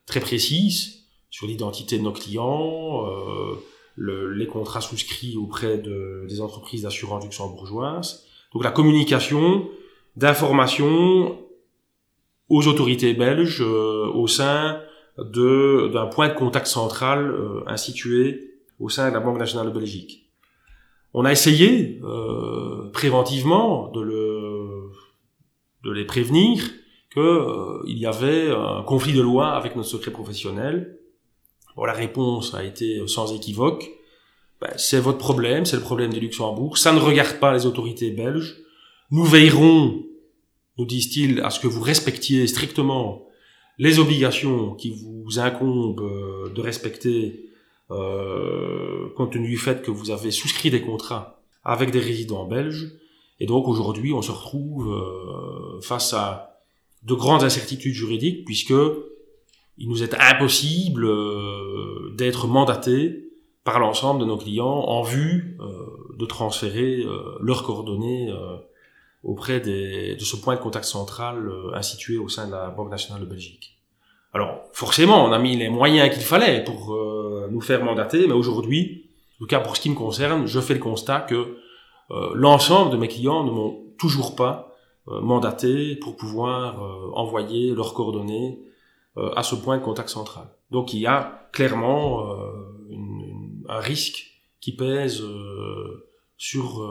très 0.08 0.20
précises 0.20 1.06
sur 1.30 1.46
l'identité 1.46 2.00
de 2.00 2.04
nos 2.04 2.12
clients, 2.12 3.06
le, 4.02 4.34
les 4.34 4.48
contrats 4.48 4.82
souscrits 4.82 5.38
auprès 5.38 5.78
de, 5.78 6.26
des 6.28 6.42
entreprises 6.42 6.84
d'assurance 6.84 7.24
luxembourgeoises. 7.24 8.26
Donc 8.54 8.64
la 8.64 8.72
communication 8.72 9.68
d'informations 10.16 11.38
aux 12.50 12.68
autorités 12.68 13.14
belges 13.14 13.62
euh, 13.62 14.08
au 14.22 14.28
sein 14.28 14.82
d'un 15.18 16.08
point 16.08 16.30
de 16.30 16.34
contact 16.34 16.68
central 16.68 17.20
euh, 17.30 17.64
institué 17.68 18.56
au 18.80 18.90
sein 18.90 19.10
de 19.10 19.14
la 19.14 19.20
Banque 19.20 19.38
nationale 19.38 19.68
de 19.68 19.80
Belgique. 19.80 20.14
On 21.14 21.24
a 21.26 21.32
essayé 21.32 22.00
euh, 22.04 22.90
préventivement 22.92 23.92
de, 23.92 24.02
le, 24.02 24.90
de 25.84 25.92
les 25.92 26.06
prévenir 26.06 26.58
qu'il 27.14 27.22
euh, 27.22 27.82
y 27.86 28.06
avait 28.06 28.50
un 28.50 28.84
conflit 28.84 29.14
de 29.14 29.22
loi 29.22 29.50
avec 29.50 29.76
notre 29.76 29.90
secret 29.90 30.12
professionnel 30.12 30.98
Bon, 31.76 31.86
la 31.86 31.94
réponse 31.94 32.54
a 32.54 32.64
été 32.64 33.02
sans 33.08 33.34
équivoque. 33.34 33.90
Ben, 34.60 34.72
c'est 34.78 35.00
votre 35.00 35.18
problème, 35.18 35.66
c'est 35.66 35.78
le 35.78 35.82
problème 35.82 36.14
du 36.14 36.20
Luxembourg. 36.20 36.78
Ça 36.78 36.92
ne 36.94 37.00
regarde 37.00 37.40
pas 37.40 37.54
les 37.54 37.66
autorités 37.66 38.12
belges. 38.12 38.58
Nous 39.10 39.26
veillerons, 39.26 40.04
nous 40.78 40.86
disent-ils, 40.86 41.42
à 41.42 41.50
ce 41.50 41.60
que 41.60 41.68
vous 41.68 41.82
respectiez 41.82 42.46
strictement 42.48 43.28
les 43.78 43.98
obligations 43.98 44.76
qui 44.76 44.92
vous 44.92 45.40
incombent 45.40 46.02
euh, 46.02 46.50
de 46.54 46.62
respecter 46.62 47.50
euh, 47.90 49.10
compte 49.18 49.34
tenu 49.34 49.50
du 49.50 49.58
fait 49.58 49.82
que 49.82 49.92
vous 49.92 50.12
avez 50.12 50.32
souscrit 50.32 50.70
des 50.70 50.82
contrats 50.82 51.42
avec 51.64 51.92
des 51.92 52.00
résidents 52.00 52.46
belges. 52.46 52.92
Et 53.40 53.48
donc 53.48 53.68
aujourd'hui, 53.68 54.14
on 54.14 54.22
se 54.22 54.32
retrouve 54.32 54.94
euh, 54.94 55.82
face 55.82 56.14
à 56.14 56.60
de 57.04 57.16
grandes 57.16 57.44
incertitudes 57.44 57.94
juridiques 57.94 58.46
puisque 58.46 58.74
il 59.82 59.90
nous 59.90 60.04
est 60.04 60.14
impossible 60.14 61.06
euh, 61.06 62.14
d'être 62.16 62.48
mandaté 62.48 63.32
par 63.64 63.80
l'ensemble 63.80 64.22
de 64.22 64.26
nos 64.26 64.38
clients 64.38 64.68
en 64.68 65.02
vue 65.02 65.58
euh, 65.60 66.16
de 66.20 66.26
transférer 66.26 67.04
euh, 67.04 67.36
leurs 67.42 67.64
coordonnées 67.64 68.32
auprès 69.24 69.60
de 69.60 70.18
ce 70.20 70.36
point 70.36 70.56
de 70.56 70.60
contact 70.60 70.86
central 70.86 71.52
institué 71.74 72.18
au 72.18 72.28
sein 72.28 72.48
de 72.48 72.52
la 72.52 72.70
Banque 72.70 72.90
nationale 72.90 73.22
de 73.22 73.28
Belgique. 73.28 73.78
Alors 74.34 74.64
forcément, 74.74 75.24
on 75.26 75.32
a 75.32 75.40
mis 75.40 75.56
les 75.58 75.70
moyens 75.70 76.12
qu'il 76.12 76.24
fallait 76.24 76.64
pour 76.64 76.96
nous 77.52 77.62
faire 77.62 77.84
mandater, 77.84 78.26
mais 78.26 78.34
aujourd'hui, 78.34 79.06
en 79.36 79.40
tout 79.40 79.48
cas 79.48 79.60
pour 79.60 79.76
ce 79.76 79.82
qui 79.82 79.92
me 79.92 79.96
concerne, 79.96 80.48
je 80.48 80.60
fais 80.60 80.74
le 80.74 80.80
constat 80.80 81.20
que 81.20 81.58
l'ensemble 82.34 82.92
de 82.92 82.98
mes 82.98 83.08
clients 83.08 83.44
ne 83.44 83.52
m'ont 83.52 83.84
toujours 84.00 84.36
pas 84.36 84.76
mandaté 85.06 85.96
pour 85.98 86.16
pouvoir 86.16 86.82
envoyer 87.14 87.76
leurs 87.76 87.94
coordonnées 87.94 88.58
à 89.18 89.44
ce 89.44 89.56
point 89.56 89.78
de 89.78 89.84
contact 89.84 90.10
central. 90.10 90.46
Donc 90.72 90.94
il 90.94 91.00
y 91.00 91.08
a 91.08 91.50
clairement 91.52 92.32
euh, 92.32 92.36
une, 92.90 93.64
un 93.68 93.80
risque 93.80 94.26
qui 94.62 94.76
pèse 94.76 95.22
euh, 95.22 96.08
sur, 96.38 96.84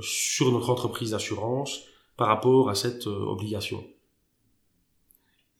sur 0.00 0.50
notre 0.52 0.70
entreprise 0.70 1.10
d'assurance 1.10 1.80
par 2.16 2.28
rapport 2.28 2.70
à 2.70 2.74
cette 2.74 3.06
obligation. 3.06 3.84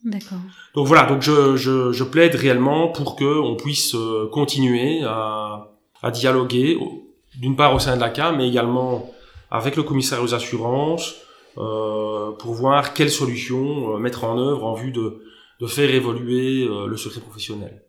D'accord. 0.04 0.38
Donc 0.74 0.86
voilà, 0.86 1.06
donc 1.06 1.22
je, 1.22 1.56
je, 1.56 1.92
je 1.92 2.04
plaide 2.04 2.34
réellement 2.34 2.88
pour 2.88 3.16
que 3.16 3.38
on 3.40 3.54
puisse 3.54 3.94
continuer 4.32 5.02
à, 5.04 5.70
à 6.02 6.10
dialoguer, 6.10 6.78
d'une 7.38 7.54
part 7.54 7.74
au 7.74 7.78
sein 7.78 7.94
de 7.94 8.00
l'ACA, 8.00 8.32
mais 8.32 8.48
également 8.48 9.12
avec 9.50 9.76
le 9.76 9.82
commissaire 9.82 10.22
aux 10.22 10.34
assurances, 10.34 11.14
euh, 11.58 12.32
pour 12.32 12.54
voir 12.54 12.94
quelles 12.94 13.10
solutions 13.10 13.98
mettre 13.98 14.24
en 14.24 14.38
œuvre 14.38 14.64
en 14.64 14.74
vue 14.74 14.90
de, 14.90 15.22
de 15.60 15.66
faire 15.66 15.90
évoluer 15.90 16.66
euh, 16.66 16.86
le 16.86 16.96
secret 16.96 17.20
professionnel. 17.20 17.84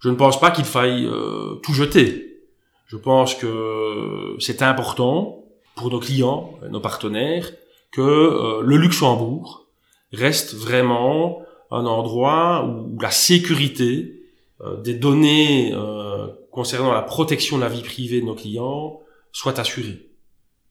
Je 0.00 0.08
ne 0.08 0.14
pense 0.14 0.38
pas 0.38 0.50
qu'il 0.50 0.64
faille 0.64 1.06
euh, 1.06 1.56
tout 1.62 1.72
jeter. 1.72 2.40
Je 2.86 2.96
pense 2.96 3.34
que 3.34 4.36
c'est 4.38 4.62
important 4.62 5.44
pour 5.74 5.90
nos 5.90 5.98
clients, 5.98 6.58
nos 6.70 6.80
partenaires, 6.80 7.50
que 7.90 8.00
euh, 8.00 8.62
le 8.62 8.76
Luxembourg 8.76 9.66
reste 10.12 10.54
vraiment 10.54 11.42
un 11.70 11.84
endroit 11.84 12.64
où 12.64 12.98
la 13.00 13.10
sécurité 13.10 14.14
des 14.82 14.94
données 14.94 15.72
concernant 16.50 16.94
la 16.94 17.02
protection 17.02 17.58
de 17.58 17.62
la 17.62 17.68
vie 17.68 17.82
privée 17.82 18.22
de 18.22 18.26
nos 18.26 18.34
clients 18.34 19.00
soit 19.32 19.58
assurée. 19.58 20.08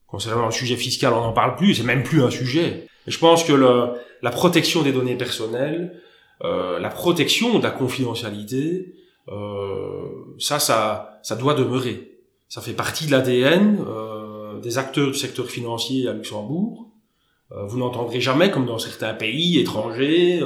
Concernant 0.08 0.46
le 0.46 0.50
sujet 0.50 0.74
fiscal, 0.74 1.12
on 1.12 1.20
n'en 1.20 1.32
parle 1.32 1.54
plus, 1.54 1.76
c'est 1.76 1.84
même 1.84 2.02
plus 2.02 2.24
un 2.24 2.30
sujet. 2.30 2.88
Et 3.06 3.10
je 3.12 3.18
pense 3.20 3.44
que 3.44 3.52
le, 3.52 3.92
la 4.22 4.30
protection 4.30 4.82
des 4.82 4.90
données 4.90 5.16
personnelles 5.16 5.92
euh, 5.94 6.07
la 6.40 6.88
protection 6.88 7.58
de 7.58 7.62
la 7.62 7.70
confidentialité, 7.70 8.94
euh, 9.30 10.34
ça, 10.38 10.58
ça, 10.58 11.20
ça 11.22 11.36
doit 11.36 11.54
demeurer. 11.54 12.18
Ça 12.48 12.60
fait 12.60 12.72
partie 12.72 13.06
de 13.06 13.10
l'ADN 13.10 13.84
euh, 13.86 14.58
des 14.60 14.78
acteurs 14.78 15.08
du 15.08 15.18
secteur 15.18 15.46
financier 15.46 16.08
à 16.08 16.12
Luxembourg. 16.12 16.90
Euh, 17.52 17.66
vous 17.66 17.78
n'entendrez 17.78 18.20
jamais, 18.20 18.50
comme 18.50 18.66
dans 18.66 18.78
certains 18.78 19.14
pays 19.14 19.58
étrangers, 19.58 20.40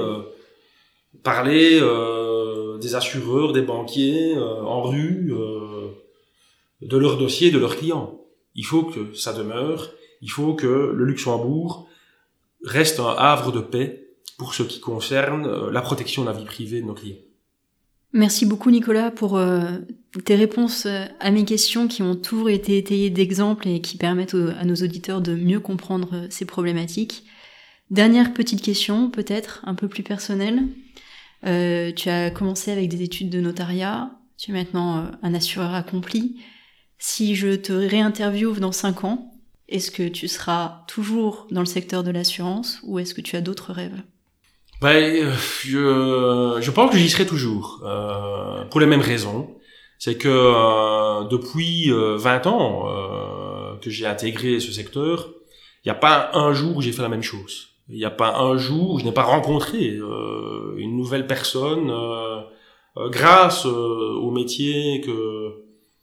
parler 1.22 1.80
des 2.80 2.94
assureurs, 2.94 3.52
des 3.52 3.62
banquiers 3.62 4.36
en 4.36 4.82
rue, 4.82 5.32
de 6.80 6.96
leurs 6.96 7.18
dossiers, 7.18 7.50
de 7.50 7.58
leurs 7.58 7.76
clients. 7.76 8.18
Il 8.54 8.64
faut 8.64 8.84
que 8.84 9.14
ça 9.14 9.32
demeure. 9.32 9.90
Il 10.20 10.30
faut 10.30 10.54
que 10.54 10.66
le 10.66 11.04
Luxembourg 11.04 11.88
reste 12.64 13.00
un 13.00 13.14
havre 13.16 13.52
de 13.52 13.60
paix 13.60 14.01
pour 14.38 14.54
ce 14.54 14.62
qui 14.62 14.80
concerne 14.80 15.46
euh, 15.46 15.70
la 15.70 15.82
protection 15.82 16.22
de 16.22 16.28
la 16.28 16.32
vie 16.32 16.44
privée 16.44 16.80
de 16.80 16.86
nos 16.86 16.94
clients. 16.94 17.16
Merci 18.12 18.44
beaucoup 18.44 18.70
Nicolas 18.70 19.10
pour 19.10 19.36
euh, 19.36 19.78
tes 20.24 20.34
réponses 20.34 20.86
euh, 20.86 21.06
à 21.20 21.30
mes 21.30 21.44
questions 21.44 21.88
qui 21.88 22.02
ont 22.02 22.14
toujours 22.14 22.50
été 22.50 22.76
étayées 22.76 23.10
d'exemples 23.10 23.68
et 23.68 23.80
qui 23.80 23.96
permettent 23.96 24.34
à 24.34 24.64
nos 24.64 24.74
auditeurs 24.74 25.20
de 25.20 25.34
mieux 25.34 25.60
comprendre 25.60 26.26
ces 26.30 26.44
problématiques. 26.44 27.24
Dernière 27.90 28.32
petite 28.32 28.62
question, 28.62 29.10
peut-être 29.10 29.60
un 29.64 29.74
peu 29.74 29.88
plus 29.88 30.02
personnelle. 30.02 30.62
tu 31.42 32.08
as 32.08 32.30
commencé 32.30 32.70
avec 32.70 32.88
des 32.88 33.02
études 33.02 33.28
de 33.28 33.40
notariat, 33.40 34.10
tu 34.38 34.50
es 34.50 34.54
maintenant 34.54 35.10
un 35.22 35.34
assureur 35.34 35.74
accompli. 35.74 36.40
Si 36.98 37.34
je 37.34 37.54
te 37.54 37.72
réinterviewe 37.72 38.60
dans 38.60 38.72
5 38.72 39.04
ans, 39.04 39.32
Est-ce 39.72 39.90
que 39.90 40.06
tu 40.06 40.28
seras 40.28 40.84
toujours 40.86 41.46
dans 41.50 41.60
le 41.60 41.66
secteur 41.66 42.04
de 42.04 42.10
l'assurance 42.10 42.78
ou 42.82 42.98
est-ce 42.98 43.14
que 43.14 43.22
tu 43.22 43.36
as 43.36 43.40
d'autres 43.40 43.72
rêves? 43.72 44.02
Ben, 44.82 45.32
je, 45.64 46.58
je 46.60 46.70
pense 46.72 46.90
que 46.90 46.98
j'y 46.98 47.08
serai 47.08 47.24
toujours, 47.24 47.80
euh, 47.84 48.64
pour 48.64 48.80
les 48.80 48.86
mêmes 48.86 49.00
raisons. 49.00 49.48
C'est 50.04 50.16
que 50.16 50.28
euh, 50.28 51.28
depuis 51.28 51.88
20 51.90 51.94
euh, 51.94 52.50
ans 52.50 52.88
euh, 52.88 53.76
que 53.80 53.88
j'ai 53.88 54.04
intégré 54.04 54.58
ce 54.58 54.72
secteur, 54.72 55.28
il 55.84 55.88
n'y 55.88 55.92
a 55.92 55.94
pas 55.94 56.30
un 56.34 56.52
jour 56.52 56.76
où 56.76 56.82
j'ai 56.82 56.90
fait 56.90 57.02
la 57.02 57.08
même 57.08 57.22
chose. 57.22 57.68
Il 57.88 57.94
n'y 57.98 58.04
a 58.04 58.10
pas 58.10 58.38
un 58.38 58.56
jour 58.56 58.94
où 58.94 58.98
je 58.98 59.04
n'ai 59.04 59.12
pas 59.12 59.22
rencontré 59.22 59.90
euh, 59.90 60.74
une 60.76 60.96
nouvelle 60.96 61.28
personne 61.28 61.88
euh, 61.92 62.40
grâce 63.10 63.64
au 63.64 64.32
métier 64.32 65.00
que, 65.02 65.52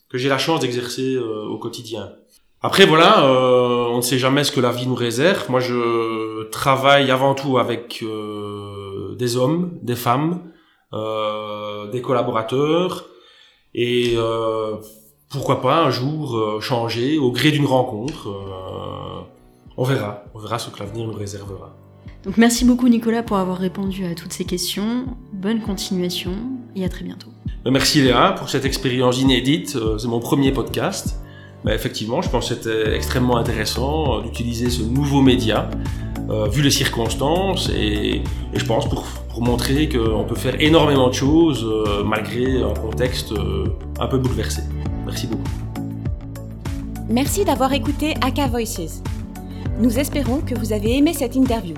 que 0.09 0.17
j'ai 0.17 0.29
la 0.29 0.37
chance 0.37 0.61
d'exercer 0.61 1.17
au 1.17 1.57
quotidien. 1.57 2.13
Après 2.61 2.85
voilà, 2.85 3.25
on 3.91 3.97
ne 3.97 4.01
sait 4.01 4.17
jamais 4.17 4.45
ce 4.45 4.53
que 4.53 4.61
la 4.61 4.71
vie 4.71 4.87
nous 4.87 4.95
réserve. 4.95 5.49
Moi, 5.51 5.59
je 5.59 6.49
travaille 6.49 7.11
avant 7.11 7.35
tout 7.35 7.57
avec 7.57 8.03
des 9.19 9.37
hommes, 9.37 9.77
des 9.83 9.95
femmes, 9.95 10.41
euh, 10.93 11.91
des 11.91 12.01
collaborateurs, 12.01 13.05
et 13.75 14.15
pourquoi 15.29 15.61
pas 15.61 15.83
un 15.83 15.91
jour 15.91 16.59
changer 16.59 17.19
au 17.19 17.31
gré 17.31 17.51
d'une 17.51 17.67
rencontre. 17.67 18.27
on 19.77 19.83
verra, 19.83 20.23
on 20.33 20.39
verra 20.39 20.57
ce 20.57 20.71
que 20.71 20.79
l'avenir 20.79 21.05
nous 21.05 21.13
réservera. 21.13 21.75
Donc 22.23 22.37
merci 22.37 22.65
beaucoup 22.65 22.89
Nicolas 22.89 23.21
pour 23.21 23.37
avoir 23.37 23.59
répondu 23.59 24.05
à 24.05 24.15
toutes 24.15 24.33
ces 24.33 24.45
questions. 24.45 25.05
Bonne 25.33 25.61
continuation 25.61 26.31
et 26.75 26.83
à 26.83 26.89
très 26.89 27.05
bientôt. 27.05 27.29
Merci 27.69 28.01
Léa 28.01 28.33
pour 28.37 28.49
cette 28.49 28.65
expérience 28.65 29.21
inédite. 29.21 29.77
C'est 29.99 30.07
mon 30.07 30.19
premier 30.19 30.51
podcast. 30.51 31.19
Bah, 31.63 31.73
effectivement, 31.73 32.21
je 32.21 32.29
pense 32.29 32.49
que 32.49 32.55
c'était 32.55 32.95
extrêmement 32.95 33.37
intéressant 33.37 34.19
euh, 34.19 34.21
d'utiliser 34.21 34.69
ce 34.69 34.81
nouveau 34.81 35.21
média, 35.21 35.69
euh, 36.29 36.47
vu 36.47 36.61
les 36.61 36.71
circonstances, 36.71 37.69
et, 37.69 38.21
je 38.53 38.65
pense 38.65 38.87
pour, 38.87 39.05
montrer 39.41 39.87
qu'on 39.87 40.25
peut 40.25 40.35
faire 40.35 40.59
énormément 40.59 41.07
de 41.07 41.13
choses 41.13 41.63
euh, 41.63 42.03
malgré 42.03 42.61
un 42.61 42.73
contexte 42.73 43.33
un 43.97 44.07
peu 44.07 44.17
bouleversé. 44.17 44.63
Merci 45.05 45.27
beaucoup. 45.27 45.49
Merci 47.09 47.45
d'avoir 47.45 47.71
écouté 47.71 48.15
Aka 48.19 48.47
Voices. 48.47 49.01
Nous 49.79 49.97
espérons 49.97 50.41
que 50.41 50.55
vous 50.55 50.73
avez 50.73 50.97
aimé 50.97 51.13
cette 51.13 51.37
interview. 51.37 51.75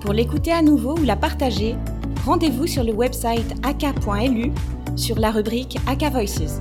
Pour 0.00 0.12
l'écouter 0.12 0.50
à 0.50 0.60
nouveau 0.60 0.98
ou 0.98 1.04
la 1.04 1.14
partager, 1.14 1.76
rendez-vous 2.26 2.66
sur 2.66 2.82
le 2.82 2.92
website 2.92 3.54
aka.lu 3.62 4.50
sur 4.96 5.20
la 5.20 5.30
rubrique 5.30 5.78
Aka 5.86 6.10
Voices. 6.10 6.60